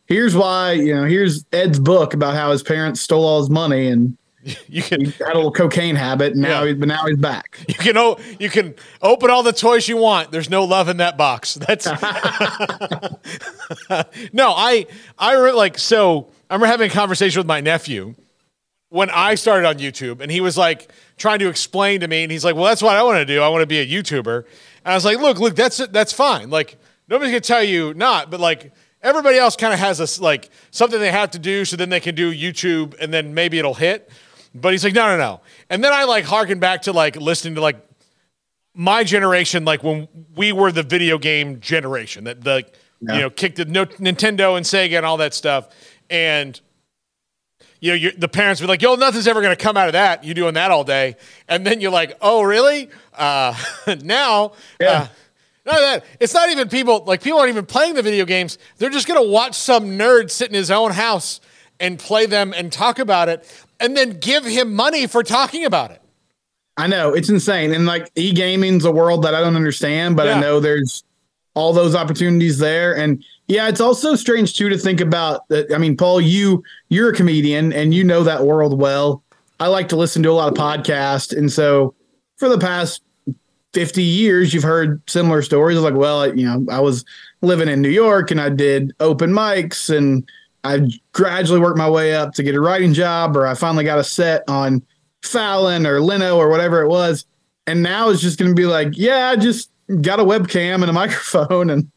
[0.07, 3.87] here's why you know here's ed's book about how his parents stole all his money
[3.89, 4.17] and
[4.67, 6.69] You can had a little cocaine habit and now Yeah.
[6.69, 9.97] he, but now he's back you can o- you can open all the toys you
[9.97, 10.31] want.
[10.31, 11.53] There's no love in that box.
[11.55, 11.85] That's
[14.33, 14.53] no.
[14.55, 16.29] I I re- like so.
[16.49, 18.15] I remember having a conversation with my nephew
[18.89, 22.31] when I started on YouTube, and he was like trying to explain to me, and
[22.31, 23.41] he's like, "Well, that's what I want to do.
[23.41, 24.37] I want to be a YouTuber."
[24.85, 26.49] And I was like, "Look, look, that's that's fine.
[26.49, 26.77] Like
[27.07, 28.71] nobody's gonna tell you not, but like."
[29.05, 31.89] Everybody else kind of has a s like something they have to do, so then
[31.89, 34.09] they can do YouTube, and then maybe it'll hit.
[34.53, 35.41] But he's like, no, no, no.
[35.69, 37.77] And then I like harken back to like listening to like
[38.75, 42.65] my generation, like when we were the video game generation, that the
[43.01, 45.69] you know kicked the no, Nintendo and Sega and all that stuff,
[46.09, 46.59] and
[47.79, 50.23] you know the parents were like, "Yo, nothing's ever going to come out of that.
[50.23, 53.55] You doing that all day," and then you're like, "Oh, really?" Uh,
[54.01, 55.07] now, uh,
[55.65, 56.05] none that.
[56.19, 58.57] It's not even people like people aren't even playing the video games.
[58.77, 61.41] They're just going to watch some nerd sit in his own house
[61.79, 63.45] and play them and talk about it,
[63.83, 66.01] and then give him money for talking about it.
[66.77, 70.37] i know it's insane and like e-gaming's a world that i don't understand but Yeah.
[70.37, 71.03] i know there's
[71.53, 75.77] all those opportunities there and yeah it's also strange too to think about that i
[75.77, 79.21] mean paul you you're a comedian and you know that world well
[79.59, 81.93] i like to listen to a lot of podcasts and so
[82.37, 83.03] for the past
[83.73, 87.05] 50 years you've heard similar stories like well you know i was
[87.41, 90.27] living in new york and i did open mics and
[90.63, 90.79] i
[91.11, 94.03] gradually worked my way up to get a writing job or i finally got a
[94.03, 94.81] set on
[95.21, 97.25] fallon or leno or whatever it was
[97.67, 99.69] and now it's just going to be like yeah i just
[100.01, 101.89] got a webcam and a microphone and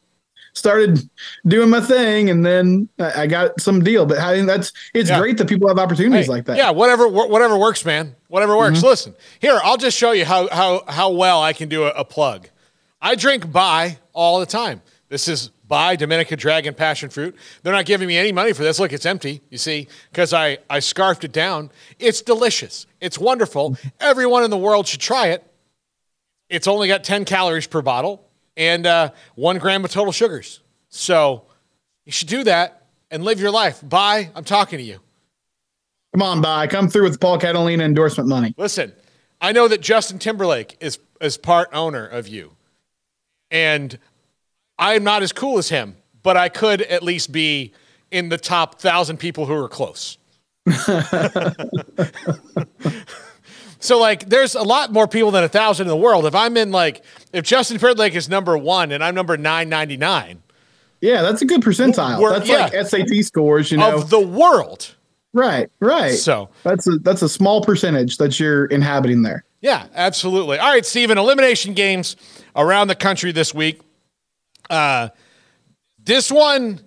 [0.55, 0.99] started
[1.47, 5.19] doing my thing and then i got some deal but i think that's it's Yeah.
[5.21, 8.15] great that people have opportunities Hey, like that Yeah, whatever wh- whatever works, man.
[8.29, 8.79] Whatever works.
[8.79, 8.87] Mm-hmm.
[8.87, 12.05] Listen, here, I'll just show you how how how well I can do a, a
[12.05, 12.49] plug.
[13.01, 14.83] I drink by all the time.
[15.11, 17.37] This is Bai Dominica Dragon Passion Fruit.
[17.63, 18.79] They're not giving me any money for this.
[18.79, 21.71] Look, it's empty, you see, because I, I scarfed it down.
[21.99, 22.87] It's delicious.
[23.01, 23.77] It's wonderful.
[24.01, 25.45] Everyone in the world should try it.
[26.49, 28.25] It's only got 10 calories per bottle
[28.57, 30.61] and uh, one gram of total sugars.
[30.89, 31.45] So
[32.05, 33.81] you should do that and live your life.
[33.87, 34.31] Bye.
[34.35, 35.01] I'm talking to you.
[36.13, 38.93] come on Bai come through with paul catalina endorsement money Listen,
[39.41, 42.53] I know that Justin Timberlake is is part owner of you,
[43.51, 43.99] and
[44.79, 47.73] I'm not as cool as him, but I could at least be
[48.11, 50.19] in the top thousand people who are close.
[53.81, 56.27] so like, there's a lot more people than a thousand in the world.
[56.27, 59.97] If I'm in like, if Justin Timberlake is number one and I'm number nine ninety
[59.97, 60.43] nine
[61.01, 62.31] Yeah, that's a good percentile.
[62.31, 62.69] That's yeah.
[62.73, 63.95] like SAT scores, you know.
[63.95, 64.95] of the world,
[65.33, 66.15] right, right.
[66.15, 69.45] So- that's a that's a small percentage that you're inhabiting there.
[69.61, 70.59] Yeah, absolutely.
[70.59, 72.17] All right, Stephen, elimination games
[72.55, 73.81] around the country this week.
[74.71, 75.09] Uh,
[75.99, 76.81] this one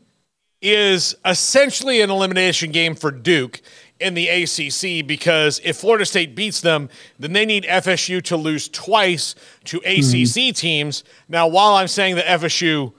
[0.62, 3.62] is essentially an elimination game for Duke
[4.00, 8.70] in the ACC because if Florida State beats them, then they need FSU to lose
[8.70, 11.04] twice to ACC teams.
[11.28, 12.94] Now, while I'm saying that FSU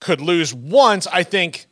[0.00, 1.66] could lose once, I think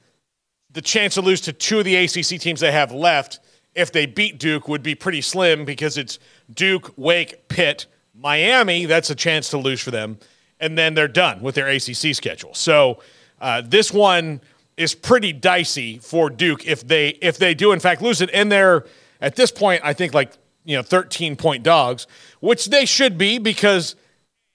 [0.71, 3.41] the chance to lose to two of the ACC teams they have left,
[3.75, 6.19] if they beat Duke, would be pretty slim because it's
[6.53, 8.85] Duke, Wake, Pitt, Miami.
[8.87, 10.19] That's a chance to lose for them,
[10.61, 12.55] and then they're done with their ACC schedule.
[12.55, 13.01] So
[13.41, 14.41] uh, this one
[14.77, 18.51] is pretty dicey for Duke if they if they do in fact lose it, and
[18.51, 18.85] they're
[19.21, 20.33] at this point I think like
[20.65, 22.07] you know 13 point dogs,
[22.41, 23.97] which they should be because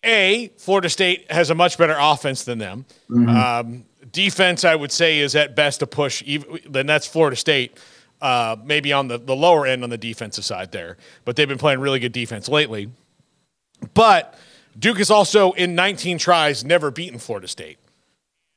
[0.03, 2.85] a, Florida State has a much better offense than them.
[3.29, 6.23] Um, defense, I would say, is at best a push.
[6.25, 7.77] Even, then that's Florida State,
[8.21, 10.97] uh, maybe on the, the lower end on the defensive side there.
[11.25, 12.89] But they've been playing really good defense lately.
[13.93, 14.37] But
[14.77, 17.77] Duke is also in 19 tries never beaten Florida State.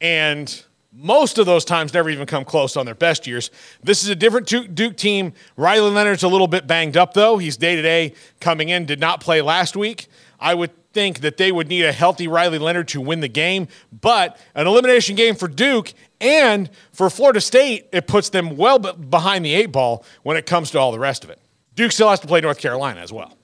[0.01, 3.51] And most of those times never even come close on their best years.
[3.83, 5.33] This is a different Duke team.
[5.57, 7.38] Riley Leonard's a little bit banged up, though.
[7.38, 10.09] He's day to day coming in, did not play last week.
[10.38, 13.68] I would think that they would need a healthy Riley Leonard to win the game,
[14.03, 19.44] but an elimination game for Duke and for Florida State, it puts them well behind
[19.44, 21.38] the eight ball when it comes to all the rest of it.
[21.75, 23.37] Duke still has to play North Carolina as well.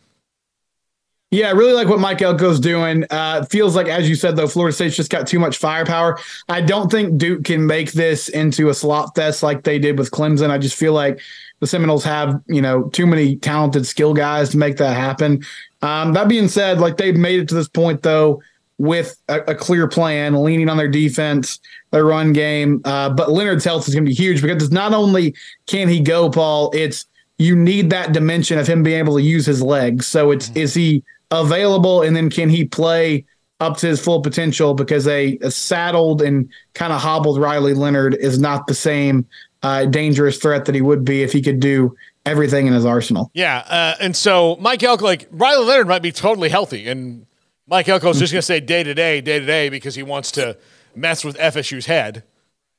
[1.31, 3.05] Yeah, I really like what Mike Elko's doing.
[3.11, 6.19] Uh, feels like, as you said, though, Florida State's just got too much firepower.
[6.49, 10.11] I don't think Duke can make this into a slot fest like they did with
[10.11, 10.49] Clemson.
[10.49, 11.21] I just feel like
[11.61, 15.45] the Seminoles have, you know, too many talented skill guys to make that happen.
[15.83, 18.43] Um, that being said, like they've made it to this point, though,
[18.79, 21.61] with a, a clear plan, leaning on their defense,
[21.91, 22.81] their run game.
[22.87, 25.35] Uh, but Leonard's health is going to be huge because it's not only
[25.67, 27.05] can he go, Paul, it's
[27.37, 30.07] you need that dimension of him being able to use his legs.
[30.07, 33.25] So it's is he available, and then can he play
[33.61, 34.75] up to his full potential?
[34.75, 39.27] Because a, a saddled and kind of hobbled Riley Leonard is not the same
[39.63, 43.31] uh, dangerous threat that he would be if he could do everything in his arsenal.
[43.35, 47.27] Yeah, uh, and so Mike Elko, like Riley Leonard, might be totally healthy, and
[47.67, 50.33] Mike Elko's just going to say day to day, day to day because he wants
[50.33, 50.57] to
[50.95, 52.25] mess with FSU's head.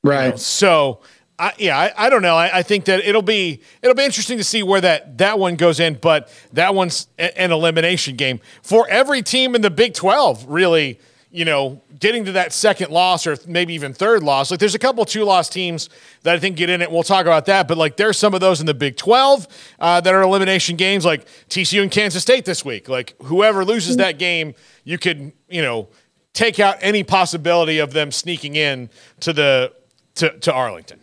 [0.02, 0.26] Right.
[0.26, 0.36] You know?
[0.36, 1.00] So,
[1.40, 2.36] I, yeah, I, I don't know.
[2.36, 5.56] I, I, think that it'll be it'll be interesting to see where that that one
[5.56, 10.44] goes in, but that one's an elimination game for every team in the Big Twelve.
[10.46, 11.00] Really,
[11.30, 14.50] you know, getting to that second loss or maybe even third loss.
[14.50, 15.88] Like there's a couple two loss teams
[16.24, 16.90] that I think get in it.
[16.90, 17.66] We'll talk about that.
[17.66, 19.46] But like there's some of those in the Big 12
[19.80, 22.86] uh, that are elimination games, like TCU and Kansas State this week.
[22.86, 25.88] Like whoever loses that game, you could you know
[26.34, 29.72] take out any possibility of them sneaking in to the
[30.16, 30.99] to, to Arlington.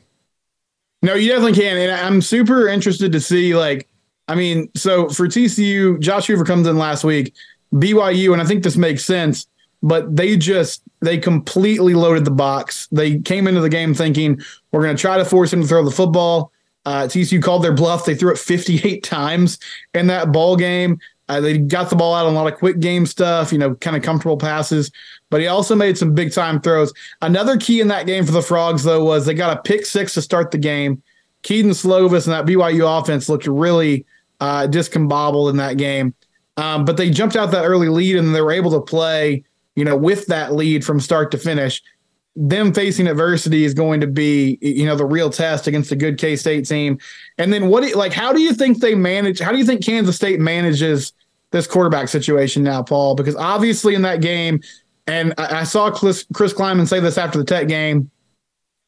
[1.02, 3.88] No, you definitely can, and I'm super interested to see like.
[4.30, 7.34] I mean, so for TCU, Josh Hoover comes in last week.
[7.74, 9.48] BYU, and I think this makes sense
[9.84, 12.88] but they just they completely loaded the box.
[12.92, 15.84] They came into the game thinking we're going to try to force him to throw
[15.84, 16.52] the football.
[16.86, 18.06] Uh, TCU called their bluff.
[18.06, 19.60] They threw it 58 times
[19.94, 21.00] in that ball game.
[21.30, 23.76] Uh, they got the ball out on a lot of quick game stuff, you know,
[23.76, 24.92] kind of comfortable passes.
[25.30, 26.94] But he also made some big time throws.
[27.22, 30.14] Another key in that game for the Frogs, though, was they got a pick six
[30.14, 31.02] to start the game.
[31.44, 34.06] Kedon Slovis and that BYU offense looked really
[34.40, 36.14] uh, discombobulated in that game.
[36.56, 39.44] Um, but they jumped out that early lead and they were able to play
[39.78, 41.84] you know, with that lead from start to finish,
[42.36, 46.18] them facing adversity is going to be, you know, the real test against a good
[46.18, 46.98] K State team.
[47.38, 49.40] And then what, do like, how do you think they manage?
[49.40, 51.14] How do you think Kansas State manages
[51.52, 53.14] this quarterback situation now, Paul?
[53.14, 54.62] Because obviously in that game,
[55.08, 58.12] and I, I saw Chris, Chris Klieman say this after the Tech game,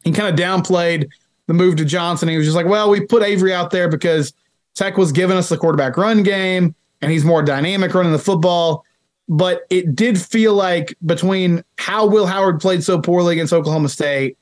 [0.03, 1.09] he kind of downplayed
[1.47, 2.29] the move to Johnson.
[2.29, 4.33] He was just like, well, we put Avery out there because
[4.75, 8.85] Tech was giving us the quarterback run game and he's more dynamic running the football
[9.29, 14.37] but it did feel like between how Will Howard played so poorly against Oklahoma State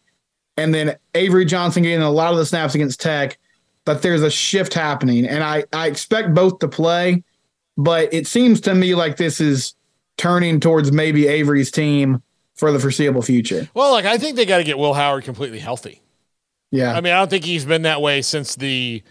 [0.55, 3.37] and then Avery Johnson getting a lot of the snaps against Tech,
[3.83, 5.27] that there's a shift happening.
[5.27, 7.23] And I, I expect both to play,
[7.77, 9.75] but it seems to me like this is
[10.17, 12.21] turning towards maybe Avery's team
[12.55, 13.69] for the foreseeable future.
[13.73, 16.01] Well, like I think they got to get Will Howard completely healthy.
[16.71, 16.93] Yeah.
[16.93, 19.03] I mean, I don't think he's been that way since the,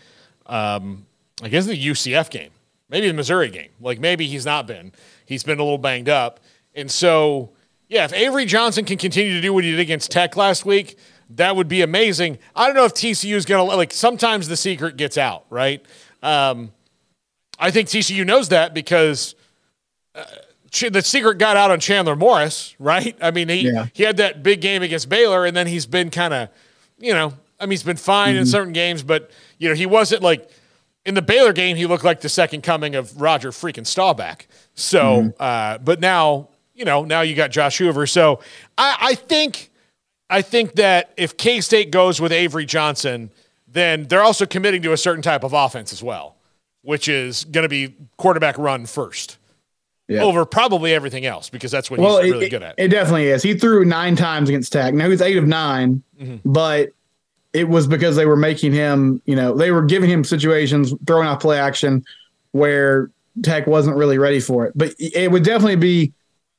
[0.47, 1.07] um,
[1.43, 2.51] I guess the UCF game,
[2.91, 3.71] maybe the Missouri game.
[3.81, 4.93] Like maybe he's not been.
[5.25, 6.41] He's been a little banged up.
[6.75, 7.53] And so,
[7.89, 10.99] yeah, if Avery Johnson can continue to do what he did against Tech last week,
[11.31, 12.39] that would be amazing.
[12.55, 15.85] I don't know if TCU is going to, like, sometimes the secret gets out, right?
[16.23, 16.73] Um,
[17.59, 19.35] I think TCU knows that because
[20.15, 20.25] uh,
[20.71, 23.17] the secret got out on Chandler Morris, right?
[23.21, 23.87] I mean, he, yeah.
[23.93, 26.49] he had that big game against Baylor, and then he's been kind of,
[26.99, 28.41] you know, I mean, he's been fine mm-hmm.
[28.41, 30.51] in certain games, but, you know, he wasn't like
[31.07, 34.47] in the Baylor game, he looked like the second coming of Roger freaking Staubach.
[34.75, 35.29] So, mm-hmm.
[35.39, 38.07] uh, but now, you know, now you got Josh Hoover.
[38.07, 38.41] So
[38.77, 39.71] I, I think,
[40.29, 43.31] I think that if K State goes with Avery Johnson,
[43.69, 46.37] then they're also committing to a certain type of offense as well,
[46.83, 49.39] which is going to be quarterback run first.
[50.09, 50.23] Yeah.
[50.23, 52.77] Over probably everything else because that's what well, he's really good at.
[52.79, 53.43] It definitely is.
[53.43, 54.95] He threw nine times against Tech.
[54.95, 56.37] Now he's eight of 9 mm-hmm.
[56.45, 56.91] but
[57.53, 61.27] it was because they were making him, you know, they were giving him situations, throwing
[61.27, 62.05] off play action
[62.53, 63.11] where
[63.43, 64.75] Tech wasn't really ready for it.
[64.77, 66.13] But it would definitely be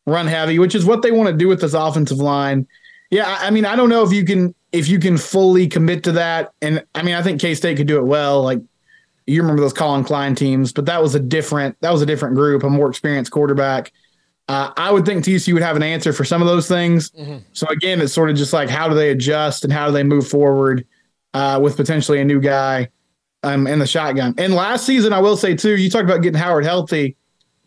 [0.05, 2.67] run heavy, which is what they want to do with this offensive line.
[3.11, 6.11] Yeah, I mean, I don't know if you can if you can fully commit to
[6.13, 6.51] that.
[6.61, 8.41] And I mean, I think K State could do it well.
[8.41, 8.59] Like
[9.27, 12.35] you remember those Collin Klein teams, but that was a different that was a different
[12.35, 13.91] group, a more experienced quarterback.
[14.47, 17.11] Uh, I would think TCU would have an answer for some of those things.
[17.11, 17.39] Mm-hmm.
[17.51, 20.03] So again, it's sort of just like how do they adjust and how do they
[20.03, 20.87] move forward
[21.33, 22.87] uh, with potentially a new guy
[23.43, 24.33] um, in the shotgun.
[24.37, 27.15] And last season, I will say too, you talked about getting Howard healthy.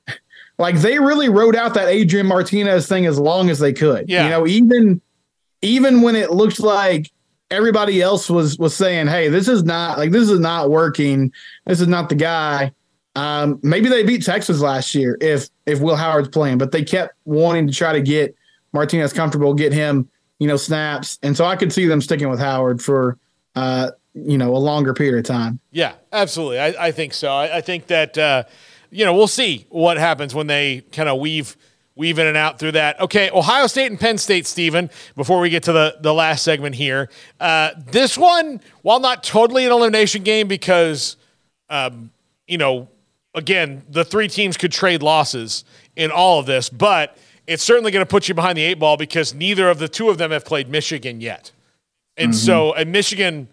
[0.58, 4.10] Like they really wrote out that Adrian Martinez thing as long as they could.
[4.10, 4.24] Yeah.
[4.24, 5.00] You know, even
[5.62, 7.10] even when it looked like
[7.50, 11.32] everybody else was was saying, "Hey, this is not like this is not working.
[11.66, 12.72] This is not the guy."
[13.16, 17.14] Um, maybe they beat Texas last year if if Will Howard's playing, but they kept
[17.24, 18.34] wanting to try to get
[18.72, 22.38] Martinez comfortable, get him, you know, snaps, and so I could see them sticking with
[22.38, 23.18] Howard for
[23.57, 25.61] uh, you know, a longer period of time.
[25.70, 26.59] Yeah, absolutely.
[26.59, 27.30] I, I think so.
[27.30, 28.44] I, I think that, uh,
[28.90, 31.57] you know, we'll see what happens when they kind of weave
[31.97, 33.01] weave in and out through that.
[33.01, 36.74] Okay, Ohio State and Penn State, Stephen, before we get to the, the last segment
[36.74, 37.11] here.
[37.38, 41.16] Uh, this one, while not totally an elimination game because,
[41.68, 42.11] um,
[42.47, 42.88] you know,
[43.34, 45.64] again, the three teams could trade losses
[45.97, 48.97] in all of this, but it's certainly going to put you behind the eight ball
[48.97, 51.53] because neither of the two of them have played Michigan yet.
[52.16, 52.38] And mm-hmm.
[52.38, 53.49] so, and Michigan,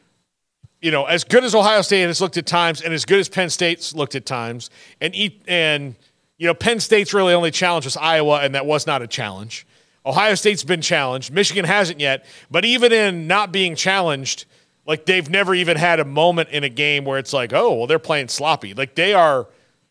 [0.82, 3.28] you know, as good as Ohio State has looked at times, and as good as
[3.28, 4.70] Penn State's looked at times,
[5.02, 5.16] and
[5.48, 5.96] and
[6.38, 9.66] you know, Penn State's really only challenge was Iowa, and that was not a challenge.
[10.06, 11.34] Ohio State's been challenged.
[11.34, 12.26] Michigan hasn't yet.
[12.50, 14.46] But even in not being challenged,
[14.86, 17.88] like they've never even had a moment in a game where it's like, oh, well,
[17.88, 18.74] they're playing sloppy.
[18.74, 19.48] Like they are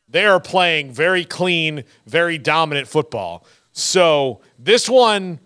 [0.09, 3.44] they are playing very clean, very dominant football.
[3.72, 5.40] So this one,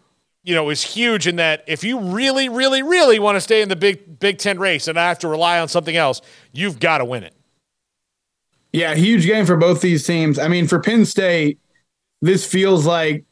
[0.44, 3.68] you know, is huge in that if you really, really, really want to stay in
[3.68, 6.20] the Big Big Ten race and I have to rely on something else,
[6.52, 7.34] you've got to win it.
[8.72, 10.38] Yeah, huge game for both these teams.
[10.38, 11.58] I mean, for Penn State,
[12.22, 13.24] this feels like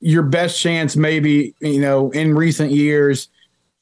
[0.00, 3.28] your best chance, maybe, you know, in recent years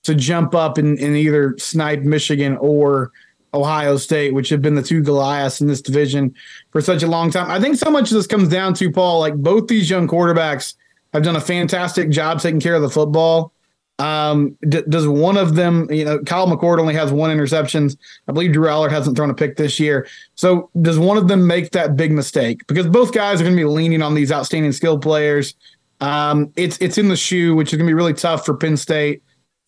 [0.04, 3.12] to jump up and, and either snipe Michigan or
[3.54, 6.34] Ohio State, which have been the two Goliaths in this division
[6.70, 7.50] for such a long time.
[7.50, 10.74] I think so much of this comes down to Paul, like both these young quarterbacks
[11.12, 13.52] have done a fantastic job taking care of the football.
[13.98, 17.96] Um, d- does one of them, you know, Kyle McCord only has one interceptions.
[18.26, 20.08] I believe Drew Allar hasn't thrown a pick this year.
[20.34, 22.66] So does one of them make that big mistake?
[22.66, 25.54] Because both guys are going to be leaning on these outstanding skill players.
[26.00, 28.76] Um, it's it's in the shoe, which is going to be really tough for Penn
[28.76, 29.22] State.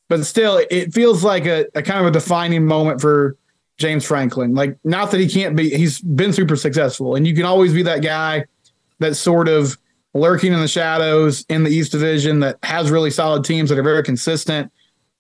[0.09, 3.37] But still, it feels like a, a kind of a defining moment for
[3.79, 4.55] James Franklin.
[4.55, 7.83] Like, not that he can't be, he's been super successful, and you can always be
[7.85, 8.45] that guy
[8.99, 9.79] that sort of
[10.15, 13.83] lurking in the shadows in the East Division that has really solid teams that are
[13.83, 14.73] very consistent.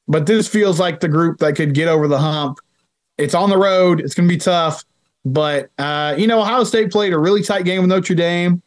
[0.06, 2.58] But this feels like the group that could get over the hump.
[3.18, 4.00] It's on the road.
[4.00, 4.84] It's going to be tough.
[5.24, 8.62] But, uh, you know, Ohio State played a really tight game with Notre Dame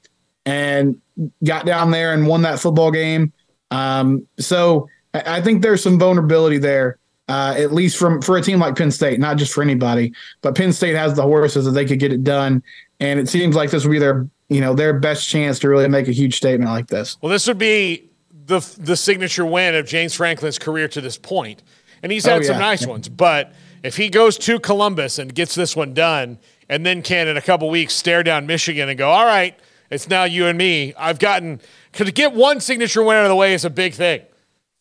[0.45, 0.99] and
[1.43, 3.31] got down there and won that football game.
[3.71, 6.97] Um, so I, think there's some vulnerability there.
[7.29, 10.55] Uh, at least from for a team like Penn State, not just for anybody, but
[10.55, 12.63] Penn State has the horses that they could get it done,
[13.01, 15.87] and it seems like this would be their you know their best chance to really
[15.87, 17.17] make a huge statement like this.
[17.21, 18.09] Well, this would be
[18.45, 21.63] the the signature win of James Franklin's career to this point,
[22.01, 22.47] and he's had oh, yeah.
[22.47, 23.09] some nice ones.
[23.09, 26.39] But if he goes to Columbus and gets this one done,
[26.69, 29.57] and then can in a couple weeks stare down Michigan and go, all right,
[29.89, 30.93] it's now you and me.
[30.97, 31.61] I've gotten
[31.93, 34.21] to get one signature win out of the way is a big thing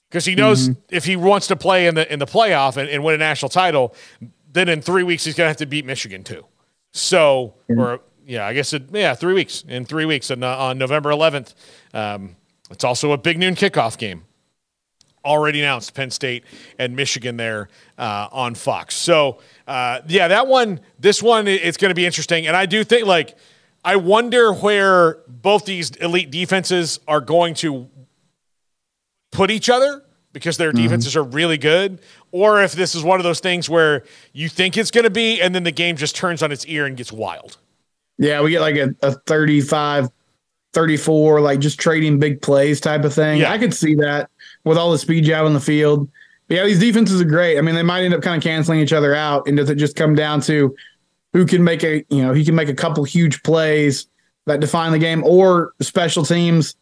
[0.09, 0.81] because he knows mm-hmm.
[0.91, 3.49] if he wants to play in the in the playoff and, and, win a national
[3.49, 3.95] title,
[4.53, 6.45] then in three weeks he's going to have to beat Michigan too.
[6.93, 7.81] So, mm-hmm.
[7.81, 11.11] or yeah, I guess it, yeah, three weeks in three weeks and uh, on November
[11.11, 11.55] 11th.
[11.95, 12.37] Um,
[12.71, 14.25] it's also a big noon kickoff game.
[15.25, 16.45] Already announced Penn State
[16.79, 17.69] and Michigan there
[17.99, 18.95] uh, on Fox.
[18.95, 22.85] So uh, yeah, that one, this one, it's going to be interesting, and I do
[22.85, 23.37] think like.
[23.85, 27.89] I wonder where both these elite defenses are going to
[29.31, 30.03] put each other
[30.33, 30.83] because their mm-hmm.
[30.83, 32.01] defenses are really good,
[32.33, 34.03] or if this is one of those things where
[34.33, 36.85] you think it's going to be, and then the game just turns on its ear
[36.85, 37.59] and gets wild.
[38.19, 40.09] Yeah, we get like a, a 35,
[40.73, 43.41] 34, like just trading big plays type of thing.
[43.41, 43.53] Yeah.
[43.53, 44.31] I could see that
[44.65, 46.09] with all the speed you have on the field.
[46.49, 47.59] But yeah, these defenses are great.
[47.59, 49.47] I mean, they might end up kind of canceling each other out.
[49.47, 50.75] And does it just come down to
[51.33, 54.07] who can make a, you know, he can make a couple huge plays
[54.47, 56.77] that define the game or special teams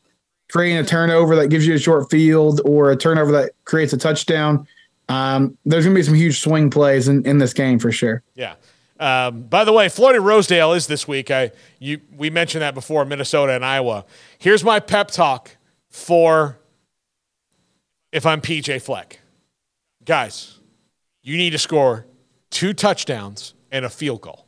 [0.51, 3.97] creating a turnover that gives you a short field or a turnover that creates a
[3.97, 4.67] touchdown.
[5.09, 8.23] Um, there's going to be some huge swing plays in, in this game for sure.
[8.35, 8.55] Yeah.
[9.01, 11.31] Um, by the way, Floyd of Rosedale is this week.
[11.31, 14.05] I you we mentioned that before Minnesota and Iowa.
[14.39, 15.57] Here's my pep talk
[15.89, 16.59] for
[18.13, 19.21] if I'm PJ Fleck.
[20.05, 20.61] Guys,
[21.23, 22.07] you need to score
[22.51, 24.47] two touchdowns and a field goal.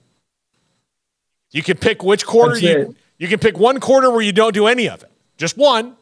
[1.51, 4.67] You can pick which quarter you you can pick one quarter where you don't do
[4.67, 5.11] any of it.
[5.37, 5.97] Just one,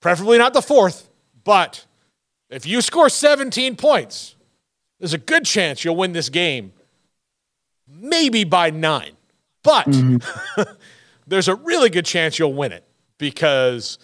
[0.00, 1.08] preferably not the fourth.
[1.44, 1.86] But
[2.50, 4.34] if you score 17 points,
[4.98, 6.72] there's a good chance you'll win this game,
[7.88, 9.12] maybe by nine.
[9.62, 10.62] But mm-hmm.
[11.26, 12.84] there's a really good chance you'll win it
[13.18, 13.98] because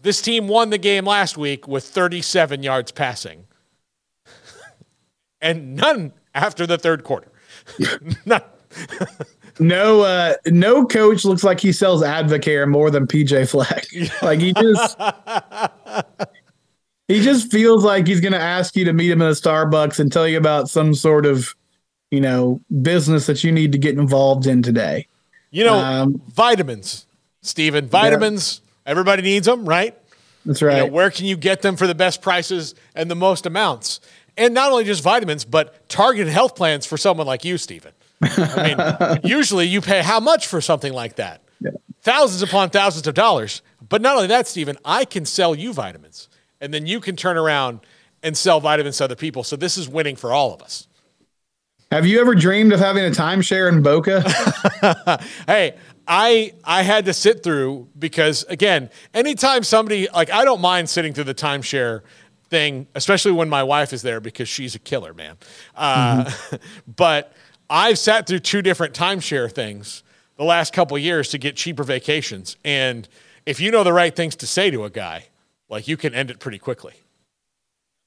[0.00, 3.46] this team won the game last week with 37 yards passing
[5.40, 7.30] and none after the third quarter.
[8.24, 8.42] none.
[9.58, 13.84] no uh no coach looks like he sells advocare more than pj fleck
[14.22, 14.96] like he just
[17.10, 19.98] he just feels like he's going to ask you to meet him in a starbucks
[19.98, 21.56] and tell you about some sort of
[22.10, 25.06] you know business that you need to get involved in today
[25.50, 27.06] you know um, vitamins
[27.42, 28.90] stephen vitamins yeah.
[28.90, 29.96] everybody needs them right
[30.44, 33.14] that's right you know, where can you get them for the best prices and the
[33.14, 34.00] most amounts
[34.36, 37.92] and not only just vitamins but targeted health plans for someone like you stephen
[38.22, 41.42] I mean, usually you pay how much for something like that?
[41.60, 41.70] Yeah.
[42.02, 43.62] Thousands upon thousands of dollars.
[43.88, 46.28] But not only that, Stephen, I can sell you vitamins,
[46.60, 47.80] and then you can turn around
[48.22, 49.42] and sell vitamins to other people.
[49.42, 50.86] So this is winning for all of us.
[51.90, 54.22] Have you ever dreamed of having a timeshare in Boca?
[55.48, 55.76] hey,
[56.06, 61.12] I I had to sit through because again, anytime somebody like I don't mind sitting
[61.12, 62.02] through the timeshare
[62.48, 65.36] thing, especially when my wife is there because she's a killer, man.
[65.74, 66.56] Uh, mm-hmm.
[66.96, 67.32] but
[67.68, 70.04] I've sat through two different timeshare things.
[70.36, 72.56] the last couple years to get cheaper vacations.
[72.64, 73.08] And
[73.46, 75.26] if you know the right things to say to a guy,
[75.68, 76.94] like you can end it pretty quickly.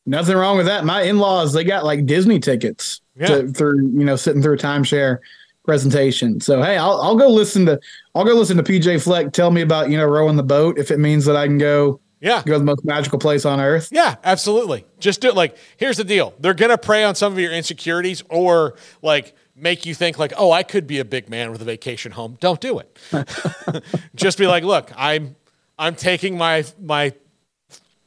[0.06, 0.86] Nothing wrong with that.
[0.86, 3.28] My in-laws, they got like Disney tickets Yeah.
[3.28, 5.20] to, through, you know, sitting through a timeshare
[5.66, 6.42] presentation.
[6.42, 7.80] So hey, I'll I'll go listen to
[8.16, 10.92] I'll go listen to PJ Fleck tell me about, you know, rowing the boat if
[10.92, 12.42] it means that I can go Yeah.
[12.46, 13.90] go to the most magical place on earth.
[13.92, 14.86] Yeah, absolutely.
[15.00, 15.36] Just do it.
[15.36, 19.86] Like, here's the deal: they're gonna prey on some of your insecurities, or like make
[19.86, 22.38] you think like, oh, I could be a big man with a vacation home.
[22.42, 22.98] Don't do it.
[24.16, 25.36] Just be like, look, I'm
[25.80, 27.14] I'm taking my my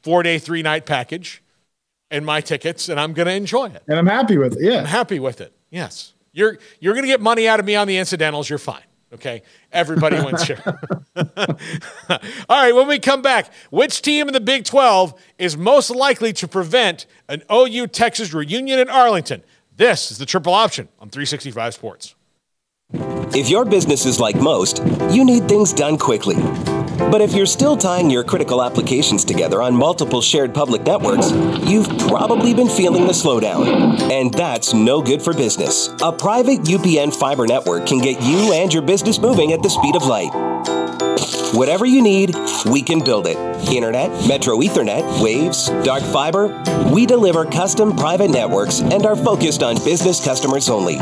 [0.02, 1.42] four day three night package
[2.10, 3.82] and my tickets, and I'm gonna enjoy it.
[3.88, 4.62] And I'm happy with it.
[4.62, 4.80] Yeah.
[4.80, 5.52] I'm happy with it.
[5.70, 8.48] Yes, you're you're gonna get money out of me on the incidentals.
[8.48, 8.82] You're fine.
[9.12, 9.42] Okay,
[9.72, 10.60] everybody wins here.
[11.16, 11.28] All
[12.50, 16.48] right, when we come back, which team in the Big 12 is most likely to
[16.48, 19.44] prevent an OU Texas reunion in Arlington?
[19.76, 22.14] This is the triple option on 365 Sports.
[23.34, 26.36] If your business is like most, you need things done quickly.
[26.98, 31.30] But if you're still tying your critical applications together on multiple shared public networks,
[31.68, 34.00] you've probably been feeling the slowdown.
[34.10, 35.88] And that's no good for business.
[36.02, 39.94] A private UPN fiber network can get you and your business moving at the speed
[39.94, 40.32] of light.
[41.54, 42.34] Whatever you need,
[42.66, 43.36] we can build it.
[43.72, 46.48] Internet, Metro Ethernet, Waves, Dark Fiber.
[46.92, 50.96] We deliver custom private networks and are focused on business customers only.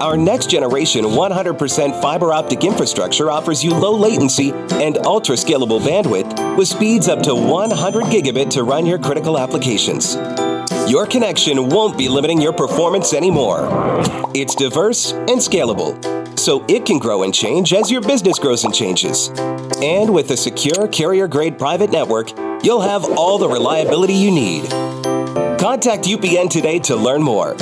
[0.00, 6.56] Our next generation 100% fiber optic infrastructure offers you low latency and ultra scalable bandwidth
[6.56, 10.14] with speeds up to 100 gigabit to run your critical applications.
[10.90, 13.68] Your connection won't be limiting your performance anymore.
[14.34, 15.94] It's diverse and scalable,
[16.38, 19.28] so it can grow and change as your business grows and changes.
[19.82, 22.30] And with a secure carrier grade private network,
[22.64, 24.70] you'll have all the reliability you need.
[25.60, 27.54] Contact UPN today to learn more.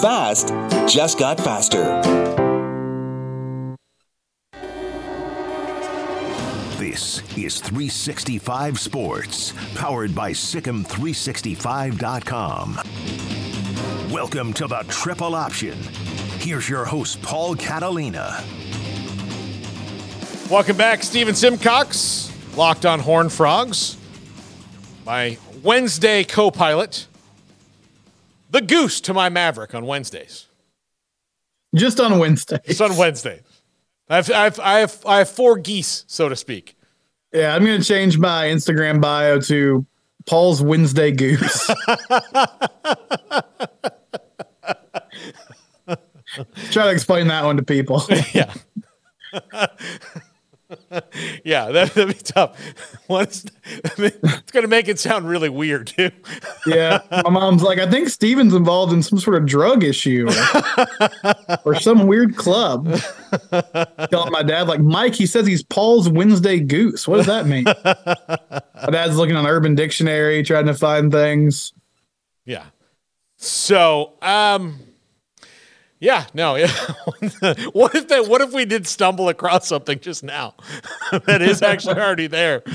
[0.00, 0.54] Fast
[0.86, 2.00] just got faster.
[6.78, 12.78] This is 365 Sports, powered by SicEm365.com.
[14.12, 15.76] Welcome to the Triple Option.
[16.38, 18.44] Here's your host, Paul Catalina.
[20.48, 23.96] Welcome back, Stephen Simcox, locked on Horned Frogs.
[25.04, 27.07] My Wednesday co pilot,
[28.50, 30.46] the goose to my Maverick on Wednesdays.
[31.74, 32.60] Just on Wednesday.
[32.64, 33.42] It's on Wednesday.
[34.08, 36.76] I have, I, have, I, have, I have four geese, so to speak.
[37.32, 39.86] Yeah, I'm gonna change my Instagram bio to
[40.24, 41.66] Paul's Wednesday Goose.
[46.70, 48.02] Try to explain that one to people.
[48.32, 48.52] Yeah.
[51.44, 52.58] yeah, that, that'd be tough.
[53.06, 56.10] What is, I mean, it's going to make it sound really weird, too.
[56.66, 61.58] Yeah, my mom's like, I think Stephen's involved in some sort of drug issue or,
[61.64, 63.00] or some weird club.
[64.10, 67.08] Telling my dad, like, Mike, he says he's Paul's Wednesday Goose.
[67.08, 67.64] What does that mean?
[67.64, 71.72] my dad's looking on Urban Dictionary, trying to find things.
[72.44, 72.64] Yeah.
[73.36, 74.78] So, um,
[76.00, 76.68] yeah, no, yeah.
[77.72, 78.26] what if that?
[78.28, 80.54] What if we did stumble across something just now
[81.26, 82.62] that is actually already there?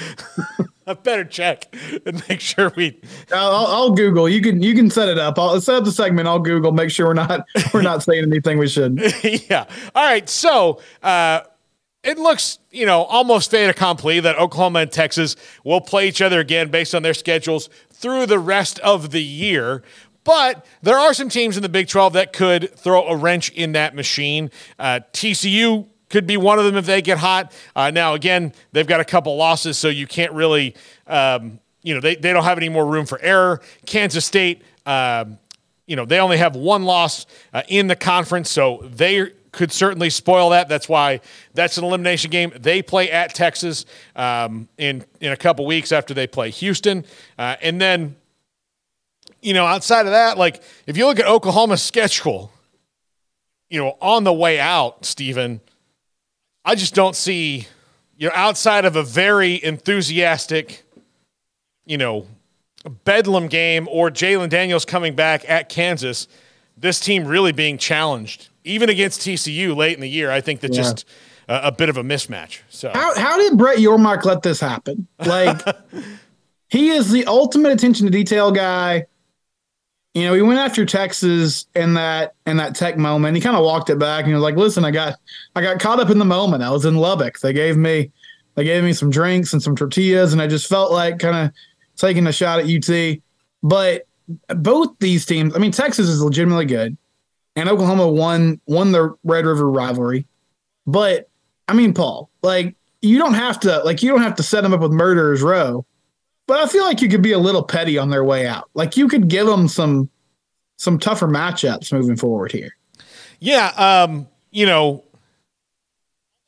[0.86, 1.74] I better check
[2.05, 2.99] and make sure we.
[3.32, 4.28] I'll, I'll, Google.
[4.28, 5.39] You can you can set it up.
[5.39, 6.28] I'll set up the segment.
[6.28, 6.74] I'll Google.
[6.74, 9.49] Make sure we're not we're not saying anything we shouldn't.
[9.49, 9.65] yeah.
[9.95, 10.28] All right.
[10.28, 11.41] So, uh,
[12.03, 16.41] it looks, you know, almost fait accompli that Oklahoma and Texas will play each other
[16.41, 19.84] again based on their schedules through the rest of the year.
[20.24, 23.74] But there are some teams in the Big 12 that could throw a wrench in
[23.74, 24.51] that machine.
[24.80, 27.51] Uh, TCU could be one of them if they get hot.
[27.76, 30.76] Uh, now, again, they've got a couple losses, so you can't really,
[31.07, 33.61] um, you know, they, they don't have any more room for error.
[33.86, 35.39] Kansas State, um,
[35.88, 40.09] you know, they only have one loss uh, in the conference, so they could certainly
[40.09, 40.69] spoil that.
[40.69, 41.19] That's why
[41.53, 42.51] that's an elimination game.
[42.55, 47.05] They play at Texas um, in in a couple weeks after they play Houston,
[47.38, 48.15] uh, and then
[49.43, 52.51] you know, outside of that, like if you look at Oklahoma's schedule,
[53.69, 55.61] you know, on the way out, Stephen,
[56.65, 57.67] I just don't see,
[58.17, 60.83] you know, outside of a very enthusiastic,
[61.85, 62.27] you know,
[63.05, 66.27] Bedlam game or Jalon Daniels coming back at Kansas,
[66.77, 70.31] this team really being challenged, even against TCU late in the year.
[70.31, 70.83] I think that's Yeah.
[70.83, 71.05] just
[71.47, 72.59] a, a bit of a mismatch.
[72.69, 75.07] So How how did Brett Yormark let this happen?
[75.19, 75.61] Like
[76.69, 79.05] he is the ultimate attention to detail guy.
[80.14, 83.36] You know, he went after Texas in that in that tech moment.
[83.36, 85.18] He kind of walked it back and he was like, "Listen, I got
[85.55, 86.61] I got caught up in the moment.
[86.61, 87.39] I was in Lubbock.
[87.39, 88.11] They gave me
[88.55, 91.53] they gave me some drinks and some tortillas, and I just felt like kind of
[91.95, 93.20] taking a shot at UT.
[93.64, 94.07] But
[94.49, 96.95] both these teams, I mean, Texas is legitimately good,
[97.55, 100.28] and Oklahoma won won the Red River rivalry.
[100.86, 101.30] But
[101.68, 104.74] I mean, Paul, like you don't have to like you don't have to set them
[104.74, 105.86] up with murderers row.
[106.47, 108.69] But I feel like you could be a little petty on their way out.
[108.73, 110.09] Like you could give them some
[110.77, 112.75] some tougher matchups moving forward here.
[113.39, 115.03] Yeah, um, you know,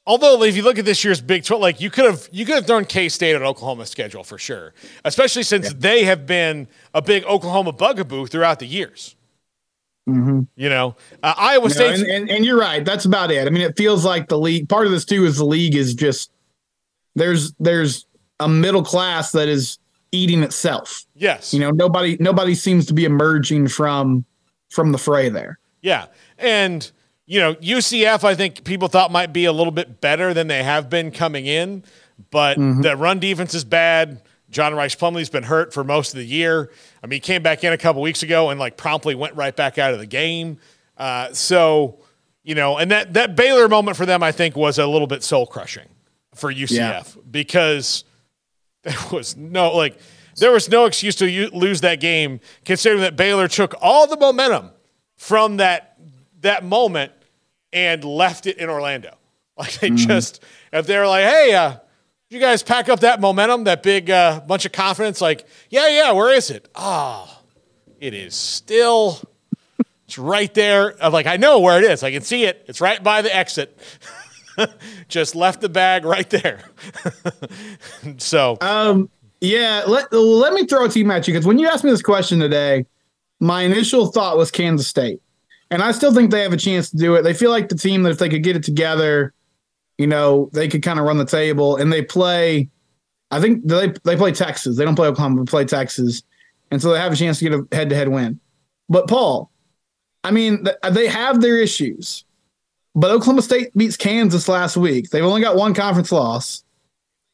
[0.06, 2.56] although if you look at this year's Big 12, like you could have you could
[2.56, 4.74] have thrown K State on Oklahoma's schedule for sure,
[5.04, 5.78] especially since yeah.
[5.78, 9.16] they have been a big Oklahoma bugaboo throughout the years.
[10.08, 10.42] Mm-hmm.
[10.56, 12.86] You know, uh, Iowa State, and, and, and, you're right.
[12.86, 13.48] That's about it.
[13.48, 14.70] I mean, it feels like the league.
[14.70, 16.32] Part of this too is the league is just
[17.16, 18.06] there's there's
[18.40, 19.80] a middle class that is
[20.16, 21.06] eating itself.
[21.16, 24.26] Yes, you know, nobody nobody seems to be emerging from
[24.70, 25.60] from the fray there.
[25.82, 26.08] Yeah,
[26.38, 26.90] and
[27.26, 30.64] you know, UCF, I think people thought might be a little bit better than they
[30.64, 31.84] have been coming in,
[32.30, 32.82] but mm-hmm.
[32.82, 34.22] the run defense is bad.
[34.50, 36.72] John Rhys Plumlee's been hurt for most of the year.
[37.04, 39.56] I mean, he came back in a couple weeks ago and like promptly went right
[39.56, 40.60] back out of the game.
[40.98, 42.00] Uh, so,
[42.44, 45.24] you know, and that that Baylor moment for them, I think, was a little bit
[45.24, 45.90] soul crushing
[46.36, 47.04] for UCF yeah.
[47.30, 48.06] because
[48.86, 49.98] there was no like
[50.38, 54.70] there was no excuse to lose that game, considering that Baylor took all the momentum
[55.16, 55.98] from that
[56.42, 57.12] that moment
[57.74, 59.12] and left it in Orlando.
[59.58, 60.10] Like they mm-hmm.
[60.10, 61.78] just, if they're like, hey, uh,
[62.30, 66.12] you guys pack up that momentum, that big uh, bunch of confidence, like, yeah, yeah,
[66.12, 66.68] where is it?
[66.76, 67.42] Oh,
[68.02, 69.22] it is still,
[70.04, 71.02] it's right there.
[71.02, 72.04] I'm like, I know where it is.
[72.04, 72.66] I can see it.
[72.68, 73.80] It's right by the exit.
[75.08, 76.60] just left the bag right there.
[78.18, 79.10] so, um,
[79.42, 82.02] yeah, let, let me throw a team at you because when you asked me this
[82.02, 82.86] question today,
[83.40, 85.22] my initial thought was Kansas State.
[85.72, 87.24] And I still think they have a chance to do it.
[87.24, 89.34] They feel like the team that if they could get it together,
[89.98, 91.76] you know, they could kind of run the table.
[91.78, 92.70] And they play,
[93.32, 94.78] I think they they play Texas.
[94.78, 96.24] They don't play Oklahoma, they play Texas,
[96.72, 98.40] and so they have a chance to get a head to head win.
[98.90, 99.50] But Paul,
[100.24, 102.25] I mean, they have their issues.
[102.96, 105.10] But Oklahoma State beats Kansas last week.
[105.10, 106.64] They've only got one conference loss.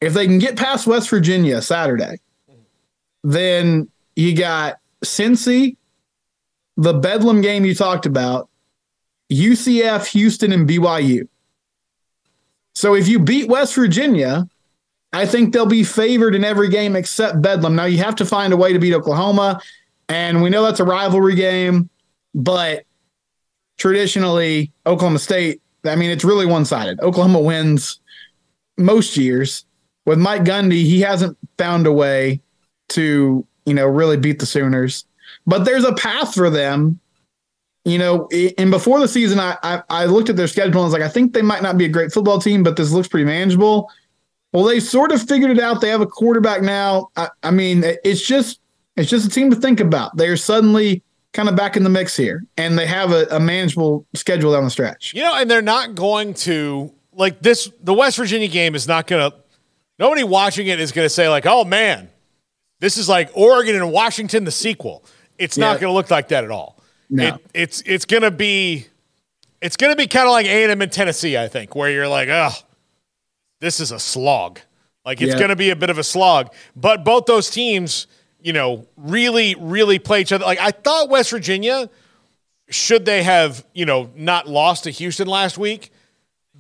[0.02, 2.18] If they can get past West Virginia Saturday,
[3.24, 5.78] then you got Cincy,
[6.78, 8.50] the Bedlam game you talked about,
[9.32, 11.28] UCF, Houston, and BYU.
[12.74, 14.48] So if you beat West Virginia,
[15.14, 17.76] I think they'll be favored in every game except Bedlam.
[17.76, 19.62] Now you have to find a way to beat Oklahoma,
[20.10, 21.90] and we know that's a rivalry game,
[22.34, 22.86] but
[23.78, 27.00] traditionally Oklahoma State, I mean, it's really one-sided.
[27.02, 28.00] Oklahoma wins
[28.78, 29.66] most years.
[30.06, 32.42] With Mike Gundy, he hasn't found a way
[32.90, 35.06] to, you know, really beat the Sooners
[35.46, 37.00] but there's a path for them.
[37.84, 40.94] You know, and before the season, I, I, I looked at their schedule and was
[40.94, 43.26] like, I think they might not be a great football team, but this looks pretty
[43.26, 43.90] manageable.
[44.54, 45.82] Well, they sort of figured it out.
[45.82, 47.10] They have a quarterback now.
[47.16, 48.60] I, I mean, it's just
[48.98, 50.16] it's just a team to think about.
[50.16, 51.02] They're suddenly
[51.34, 54.64] kind of back in the mix here, and they have a, a manageable schedule down
[54.64, 55.14] the stretch.
[55.14, 57.72] You know, and they're not going to like this.
[57.82, 59.38] The West Virginia game is not going to.
[60.00, 62.10] Nobody watching it is going to say like, "Oh man,
[62.80, 65.04] this is like Oregon and Washington, the sequel."
[65.38, 66.78] It's not going to look like that at all.
[67.10, 67.28] No.
[67.28, 68.86] It, it's it's going to be
[69.62, 72.30] it's going to be kind of like A&M in Tennessee, I think, where you're like,
[72.30, 72.52] oh,
[73.60, 74.60] this is a slog.
[75.06, 75.38] Like it's yeah.
[75.38, 76.54] going to be a bit of a slog.
[76.76, 78.08] But both those teams,
[78.42, 80.46] you know, really, really play each other.
[80.46, 81.90] Like I thought West Virginia,
[82.70, 85.92] should they have, you know, not lost to Houston last week,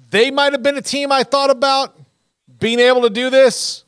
[0.09, 1.97] they might have been a team I thought about
[2.59, 3.83] being able to do this.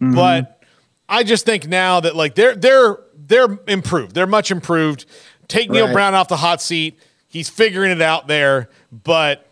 [0.00, 0.14] Mm-hmm.
[0.14, 0.62] But
[1.08, 4.14] I just think now that like they're they're they're improved.
[4.14, 5.06] They're much improved.
[5.48, 5.92] Take Neal right.
[5.92, 6.98] Brown off the hot seat.
[7.26, 9.46] He's figuring it out there, but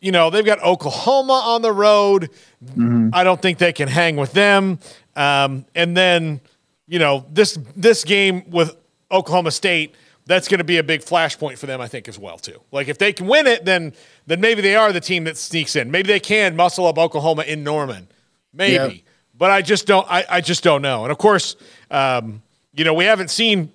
[0.00, 2.30] you know they've got Oklahoma on the road.
[2.64, 3.10] Mm-hmm.
[3.12, 4.78] I don't think they can hang with them.
[5.14, 6.40] Um, and then
[6.86, 8.76] you know this this game with
[9.10, 9.94] Oklahoma State,
[10.26, 12.60] that's going to be a big flashpoint for them, I think, as well too.
[12.70, 13.92] Like if they can win it, then
[14.26, 15.90] then maybe they are the team that sneaks in.
[15.90, 18.08] Maybe they can muscle up Oklahoma in Norman,
[18.52, 18.94] maybe.
[18.94, 19.02] Yep.
[19.36, 20.06] But I just don't.
[20.10, 21.04] I, I just don't know.
[21.04, 21.56] And of course,
[21.90, 22.42] um,
[22.74, 23.72] you know, we haven't seen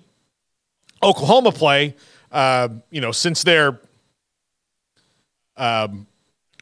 [1.02, 1.94] Oklahoma play,
[2.32, 3.80] uh, you know, since their
[5.56, 6.06] um,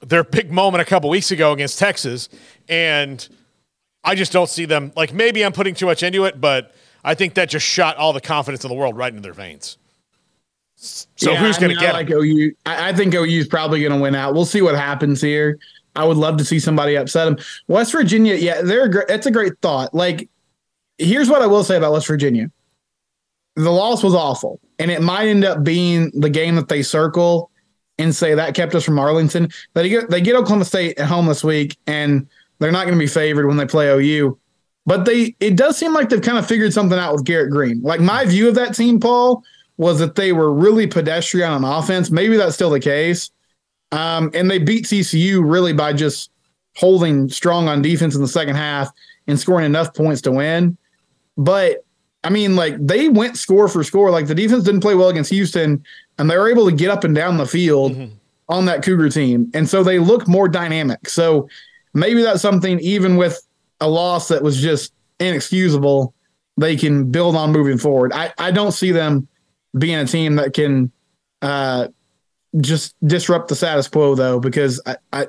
[0.03, 2.29] their big moment a couple weeks ago against Texas,
[2.69, 3.29] and
[4.07, 4.93] I just don't see them.
[4.97, 6.73] Like maybe I'm putting too much into it, but
[7.05, 9.77] I think that just shot all the confidence in the world right into their veins.
[10.77, 11.95] So yeah, who's going to get?
[11.95, 12.53] I like OU.
[12.65, 14.35] I, I think OU is probably going to win out.
[14.35, 15.59] We'll see what happens here.
[15.97, 17.45] I would love to see somebody upset them.
[17.69, 19.95] West Virginia, yeah, they're a That's a great thought.
[19.95, 20.29] Like
[20.99, 22.51] here's what I will say about West Virginia.
[23.57, 27.51] The loss was awful, and it might end up being the game that they circle
[27.99, 29.49] and say that kept us from Arlington.
[29.73, 32.29] They get they get Oklahoma State at home this week, and
[32.59, 34.39] they're not going to be favored when they play OU.
[34.87, 37.83] But they it does seem like they've kind of figured something out with Garrett Greene.
[37.83, 39.43] Like my view of that team, Paul,
[39.77, 42.11] was that they were really pedestrian on offense.
[42.11, 43.31] Maybe that's still the case,
[43.91, 46.31] Um, and they beat TCU really by just
[46.77, 48.91] holding strong on defense in the second half
[49.27, 50.77] and scoring enough points to win.
[51.37, 51.85] But
[52.23, 54.11] I mean, like they went score for score.
[54.11, 55.85] Like the defense didn't play well against Houston,
[56.19, 58.15] and they were able to get up and down the field mm-hmm.
[58.49, 59.51] on that Cougar team.
[59.53, 61.09] And so they look more dynamic.
[61.09, 61.49] So
[61.97, 63.41] maybe that's something, even with
[63.81, 66.15] a loss that was just inexcusable,
[66.57, 68.13] they can build on moving forward.
[68.13, 69.27] I, I don't see them
[69.77, 70.93] being a team that can
[71.43, 71.89] uh,
[72.61, 75.27] just disrupt the status quo though, because I, I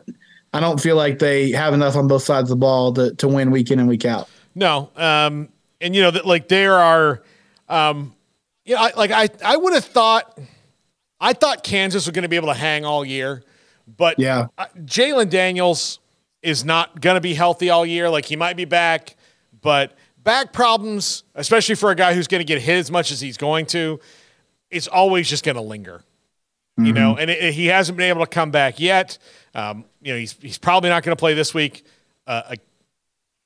[0.53, 3.27] I don't feel like they have enough on both sides of the ball to to
[3.27, 4.29] win week in and week out.
[4.55, 5.49] No, um,
[5.81, 7.21] and you know that like there are,
[7.67, 8.15] um,
[8.65, 10.39] you know, I, like I I would have thought,
[11.19, 13.43] I thought Kansas was going to be able to hang all year,
[13.97, 14.47] but yeah,
[14.85, 15.99] Jalon Daniels
[16.41, 18.09] is not going to be healthy all year.
[18.09, 19.15] Like he might be back,
[19.61, 23.21] but back problems, especially for a guy who's going to get hit as much as
[23.21, 23.99] he's going to,
[24.69, 26.03] it's always just going to linger.
[26.77, 26.85] Mm-hmm.
[26.85, 29.17] You know, and it, it, he hasn't been able to come back yet.
[29.55, 31.83] Um, you know, he's he's probably not going to play this week.
[32.27, 32.55] Uh,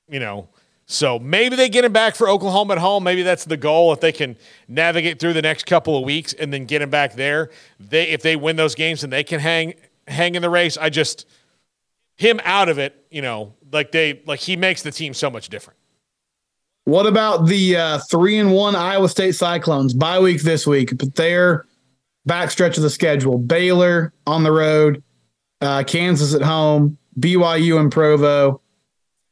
[0.08, 0.48] you know,
[0.84, 3.04] so maybe they get him back for Oklahoma at home.
[3.04, 3.92] Maybe that's the goal.
[3.94, 4.36] If they can
[4.68, 7.48] navigate through the next couple of weeks and then get him back there,
[7.80, 9.74] they if they win those games and they can hang
[10.06, 10.76] hang in the race.
[10.76, 11.26] I just
[12.22, 13.06] him out of it.
[13.10, 15.78] You know, like they like he makes the team so much different.
[16.84, 20.96] What about the uh, three and one Iowa State Cyclones bye week this week?
[20.96, 21.66] But their
[22.28, 25.02] backstretch of the schedule: Baylor on the road,
[25.60, 28.60] uh, Kansas at home, BYU and Provo,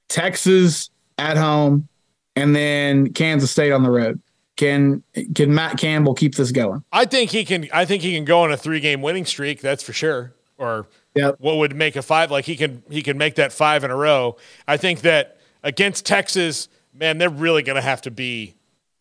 [0.09, 1.89] Texas at home,
[2.37, 4.21] and then Kansas State on the road.
[4.57, 5.03] Can
[5.35, 6.85] can Matt Campbell keep this going?
[6.93, 7.69] I think he can.
[7.73, 9.61] I think he can go on a three game winning streak.
[9.61, 10.35] That's for sure.
[10.61, 11.37] Or yep.
[11.41, 12.31] what would make a five?
[12.31, 14.37] Like he can he can make that five in a row.
[14.69, 18.55] I think that against Texas man, they're really going to have to be,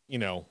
[0.08, 0.46] you know,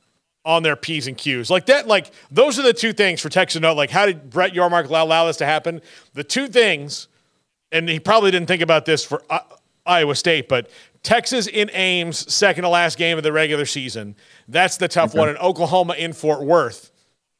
[0.44, 1.50] on their P's and Q's.
[1.50, 3.76] Like that, like those are the two things for Texas note.
[3.76, 5.80] Like, how did Brett Yormark allow, allow this to happen?
[6.14, 7.09] The two things,
[7.72, 9.40] and he probably didn't think about this for uh,
[9.84, 10.70] Iowa State, but
[11.02, 14.16] Texas in Ames, second to last game of the regular season.
[14.48, 15.18] That's the tough okay.
[15.18, 15.28] one.
[15.28, 16.90] And Oklahoma in Fort Worth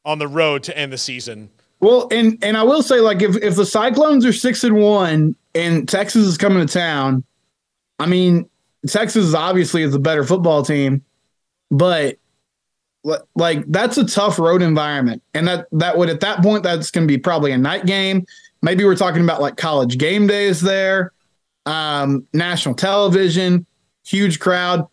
[0.05, 1.49] on the road to end the season.
[1.81, 5.35] Well, and and I will say, like, if if the Cyclones are six and one
[5.55, 7.23] and Texas is coming to town,
[7.99, 8.49] I mean,
[8.87, 11.03] Texas is obviously is a better football team,
[11.71, 12.17] but
[13.35, 17.07] like that's a tough road environment, and that that would at that point that's going
[17.07, 18.25] to be probably a night game.
[18.61, 21.13] Maybe we're talking about like college game days there,
[21.65, 23.65] um, national television,
[24.05, 24.85] huge crowd.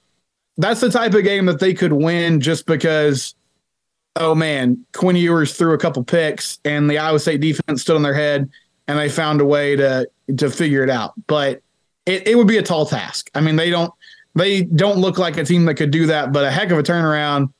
[0.56, 3.34] That's the type of game that they could win just because.
[4.16, 8.02] Oh man, Quinn Ewers threw a couple picks, and the Iowa State defense stood on
[8.02, 8.50] their head,
[8.88, 10.08] and they found a way to
[10.38, 11.12] to figure it out.
[11.26, 11.62] But
[12.06, 13.30] it, it would be a tall task.
[13.34, 13.92] I mean, they don't
[14.34, 16.82] they don't look like a team that could do that, but a heck of a
[16.82, 17.52] turnaround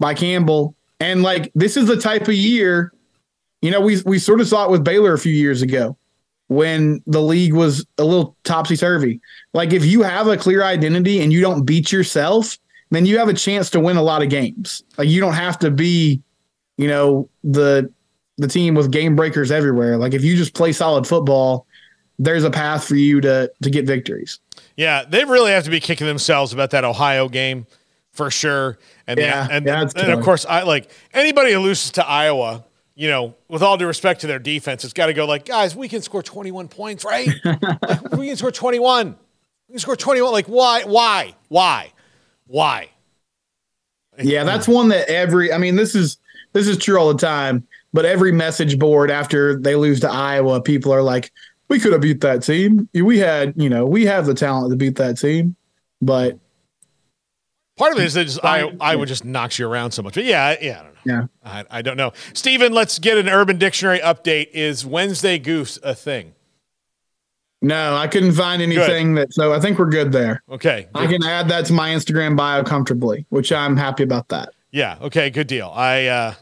[0.00, 0.74] by Campbell.
[1.00, 2.92] And like this is the type of year,
[3.60, 5.96] you know, we we sort of saw it with Baylor a few years ago
[6.48, 9.20] when the league was a little topsy turvy.
[9.52, 12.58] Like if you have a clear identity and you don't beat yourself,
[12.90, 14.82] then you have a chance to win a lot of games.
[14.96, 16.22] Like you don't have to be,
[16.76, 17.92] you know, the
[18.38, 19.96] the team with game breakers everywhere.
[19.96, 21.66] Like if you just play solid football,
[22.18, 24.40] there's a path for you to to get victories.
[24.76, 27.66] Yeah, they really have to be kicking themselves about that Ohio game
[28.12, 28.78] for sure.
[29.06, 32.64] And yeah, the, and, yeah, and of course, I like anybody who loses to Iowa.
[32.94, 35.76] You know, with all due respect to their defense, it's got to go like, guys,
[35.76, 37.28] we can score 21 points, right?
[37.44, 39.16] like, we can score 21.
[39.68, 40.32] We can score 21.
[40.32, 40.82] Like, why?
[40.82, 41.36] Why?
[41.46, 41.92] Why?
[42.48, 42.90] Why?
[44.18, 45.52] Yeah, that's one that every.
[45.52, 46.18] I mean, this is
[46.52, 47.66] this is true all the time.
[47.92, 51.32] But every message board after they lose to Iowa, people are like,
[51.68, 52.86] we could have beat that team.
[52.92, 55.56] We had, you know, we have the talent to beat that team,
[56.02, 56.38] but
[57.78, 60.14] part of it is that just, I I would just knocks you around so much.
[60.14, 61.00] But yeah, yeah, I don't know.
[61.04, 62.12] Yeah, I, I don't know.
[62.34, 64.48] Stephen, let's get an Urban Dictionary update.
[64.52, 66.34] Is Wednesday Goose a thing?
[67.60, 69.28] No, I couldn't find anything good.
[69.28, 69.34] that.
[69.34, 70.42] So I think we're good there.
[70.50, 74.50] Okay, I can add that to my Instagram bio comfortably, which I'm happy about that.
[74.70, 74.98] Yeah.
[75.00, 75.30] Okay.
[75.30, 75.72] Good deal.
[75.74, 76.34] I uh,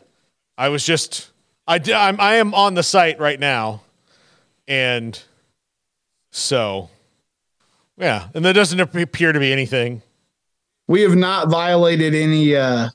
[0.58, 1.30] I was just
[1.66, 3.82] I I'm, I am on the site right now
[4.68, 5.22] and
[6.30, 6.90] so,
[7.96, 10.02] yeah, and there doesn't appear to be anything.
[10.88, 12.90] We have not violated any uh,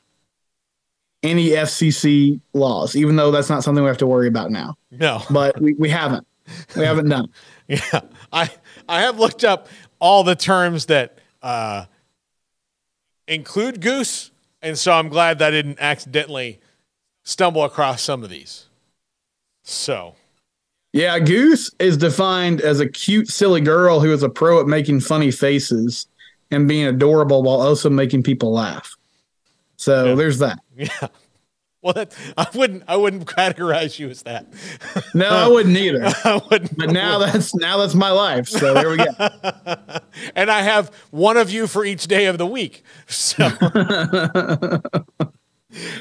[1.24, 4.76] any FCC laws, even though that's not something we have to worry about now.
[4.92, 6.28] No, but we, we haven't.
[6.76, 7.30] We haven't done.
[7.94, 8.02] yeah,
[8.34, 8.50] I
[8.88, 9.68] I have looked up
[10.00, 11.86] all the terms that uh,
[13.28, 16.60] include goose, and so I'm glad that I didn't accidentally
[17.24, 18.66] stumble across some of these.
[19.64, 20.16] So
[20.94, 25.00] yeah, Goose is defined as a cute, silly girl who is a pro at making
[25.00, 26.08] funny faces
[26.50, 28.96] and being adorable while also making people laugh.
[29.78, 30.16] So yeah.
[30.16, 30.60] there's that.
[30.76, 31.08] Yeah.
[31.84, 32.84] Well, that, I wouldn't.
[32.88, 34.46] I wouldn't categorize you as that.
[35.16, 36.06] No, I wouldn't either.
[36.24, 36.78] I wouldn't.
[36.78, 38.48] But now that's now that's my life.
[38.48, 39.06] So there we go.
[40.36, 42.84] and I have one of you for each day of the week.
[43.08, 43.50] So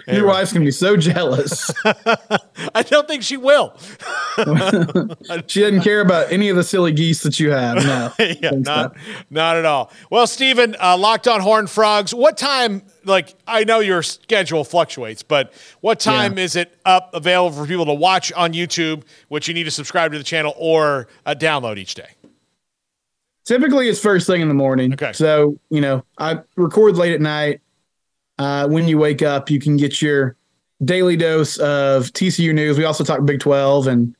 [0.08, 1.70] Your wife's gonna be so jealous.
[1.84, 3.76] I don't think she will.
[5.46, 7.76] She doesn't care about any of the silly geese that you have.
[7.84, 9.24] No, yeah, not, Beth.
[9.30, 9.90] not at all.
[10.10, 12.14] Well, Stephen, uh, locked on Horned Frogs.
[12.14, 12.82] What time?
[13.04, 16.44] Like, I know your schedule fluctuates, but what time Yeah.
[16.44, 19.02] is it up available for people to watch on YouTube?
[19.28, 22.08] Which you need to subscribe to the channel or uh, download each day.
[23.44, 24.92] Typically, it's first thing in the morning.
[24.94, 25.12] Okay.
[25.12, 27.60] So you know, I record late at night.
[28.40, 30.34] Uh, when you wake up, you can get your
[30.84, 32.78] daily dose of TCU news.
[32.78, 34.16] We also talk Big Twelve, and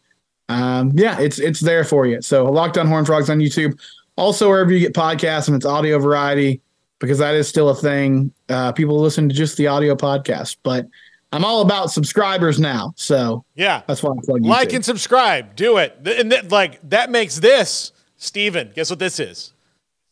[0.51, 2.21] um, yeah, it's it's there for you.
[2.21, 3.79] So Locked On Horned Frogs on YouTube.
[4.17, 6.61] Also, wherever you get podcasts and it's audio variety,
[6.99, 8.31] because that is still a thing.
[8.51, 10.87] Uh, people listen to just the audio podcast, but
[11.33, 12.93] I'm all about subscribers now.
[12.97, 14.75] So Yeah, that's why I plug like YouTube.
[14.75, 15.57] and subscribe.
[15.57, 15.97] Do it.
[16.05, 18.73] And th- like that makes this, Stephen.
[18.75, 19.55] Guess what this is?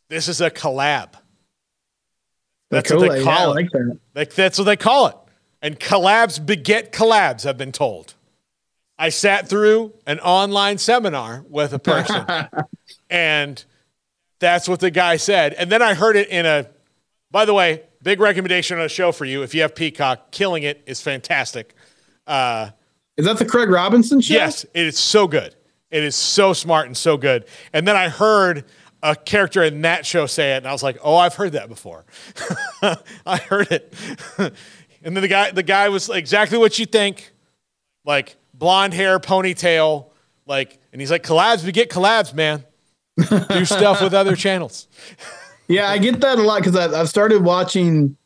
[0.07, 1.09] This is a collab.
[2.69, 3.17] That's what they Cool.
[3.17, 3.55] Yeah, call it.
[3.55, 3.99] like that.
[4.15, 5.15] Like that's what they call it.
[5.61, 8.13] And collabs beget collabs, I've been told.
[8.97, 12.25] I sat through an online seminar with a person,
[13.09, 13.63] and
[14.39, 15.53] that's what the guy said.
[15.53, 16.67] And then I heard it in a,
[17.31, 19.41] by the way, big recommendation on a show for you.
[19.41, 21.73] If you have Peacock, Killing It is fantastic.
[22.27, 22.69] Uh,
[23.17, 24.33] Is that the Craig Robinson show?
[24.33, 25.55] Yes, it is so good.
[25.91, 27.45] It is so smart and so good.
[27.73, 28.65] And then I heard
[29.01, 31.69] a character in that show say it, and I was like, "Oh, I've heard that
[31.69, 32.05] before.
[33.25, 33.93] I heard it."
[34.37, 37.31] and then the guy, the guy was exactly what you think,
[38.05, 40.07] like blonde hair, ponytail,
[40.45, 42.65] like, and he's like, "Collabs, we get collabs, man.
[43.17, 44.87] Do stuff with other channels."
[45.67, 48.17] Yeah, I get that a lot because I've started watching.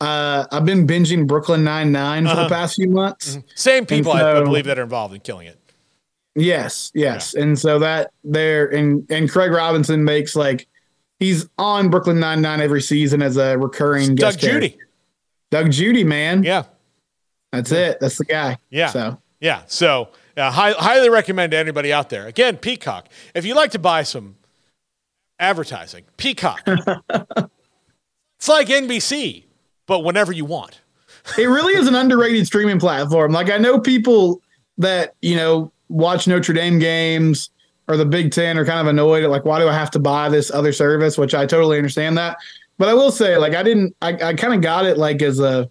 [0.00, 3.38] Uh, I've been binging Brooklyn Nine Nine for the past few months.
[3.54, 5.58] Same people, I, I believe, that are involved in killing it.
[6.36, 10.66] Yes, yes, and so that there and and Craig Robinson makes like
[11.20, 14.68] he's on Brooklyn Nine Nine every season as a recurring Doug guest character.
[14.68, 14.78] Judy,
[15.50, 16.64] Doug Judy, man, yeah.
[17.52, 18.00] that's it.
[18.00, 18.58] That's the guy.
[18.68, 18.88] Yeah.
[18.88, 19.62] So Yeah.
[19.66, 22.26] So uh, high, highly recommend to anybody out there.
[22.26, 23.08] Again, Peacock.
[23.34, 24.36] If you'd like to buy some
[25.38, 26.62] advertising, Peacock.
[26.66, 29.44] it's like NBC,
[29.86, 30.80] but whenever you want.
[31.38, 33.32] it really is an underrated streaming platform.
[33.32, 34.40] Like I know people
[34.78, 37.50] that you know watch Notre Dame games
[37.88, 39.98] or the Big Ten are kind of annoyed at like why do I have to
[39.98, 41.16] buy this other service?
[41.16, 42.36] Which I totally understand that.
[42.78, 45.38] But I will say like I didn't I, I kind of got it like as
[45.40, 45.70] a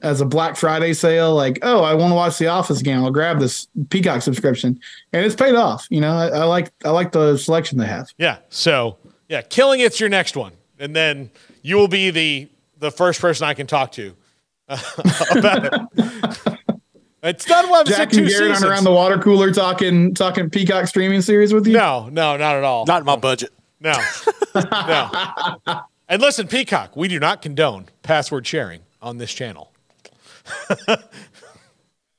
[0.00, 1.34] as a Black Friday sale.
[1.34, 2.98] Like oh I want to watch The Office again.
[2.98, 4.80] I'll grab this Peacock subscription
[5.12, 5.86] and it's paid off.
[5.90, 8.08] You know I, I like I like the selection they have.
[8.16, 8.38] Yeah.
[8.48, 8.96] So
[9.28, 12.48] yeah, killing it's your next one, and then you will be the
[12.78, 14.14] the first person I can talk to
[14.68, 14.78] uh,
[15.36, 16.57] about it.
[17.22, 17.80] It's done well.
[17.80, 18.64] I've Jack said and Garrett seasons.
[18.64, 21.72] around the water cooler talking talking Peacock streaming series with you.
[21.72, 22.86] No, no, not at all.
[22.86, 23.50] Not in my budget.
[23.80, 23.94] No.
[24.54, 25.10] no.
[26.08, 29.72] And listen, Peacock, we do not condone password sharing on this channel.
[30.88, 30.96] Uh,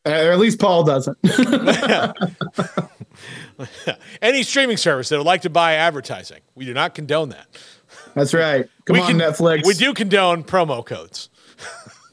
[0.05, 1.17] or at least Paul doesn't.
[4.21, 7.47] Any streaming service that would like to buy advertising, we do not condone that.
[8.13, 8.69] That's right.
[8.85, 9.65] Come we on, con- Netflix.
[9.65, 11.29] We do condone promo codes.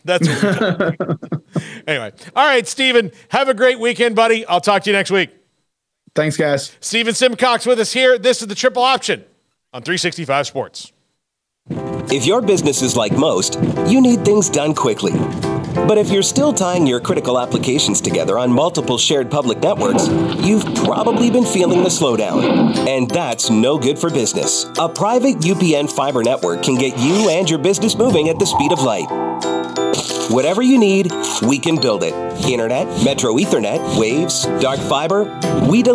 [0.06, 1.42] That's what we do.
[1.86, 2.12] anyway.
[2.34, 4.46] All right, Stephen, have a great weekend, buddy.
[4.46, 5.30] I'll talk to you next week.
[6.14, 6.74] Thanks, guys.
[6.80, 8.18] Stephen Simcox with us here.
[8.18, 9.24] This is the triple option
[9.72, 10.92] on 365 Sports.
[11.68, 15.12] If your business is like most, you need things done quickly.
[15.86, 20.08] But if you're still tying your critical applications together on multiple shared public networks,
[20.44, 22.76] you've probably been feeling the slowdown.
[22.88, 24.64] And that's no good for business.
[24.78, 28.72] A private UPN fiber network can get you and your business moving at the speed
[28.72, 29.06] of light.
[30.28, 31.12] Whatever you need,
[31.46, 32.12] we can build it.
[32.44, 35.24] Internet, Metro Ethernet, Waves, Dark Fiber,
[35.68, 35.94] we deliver.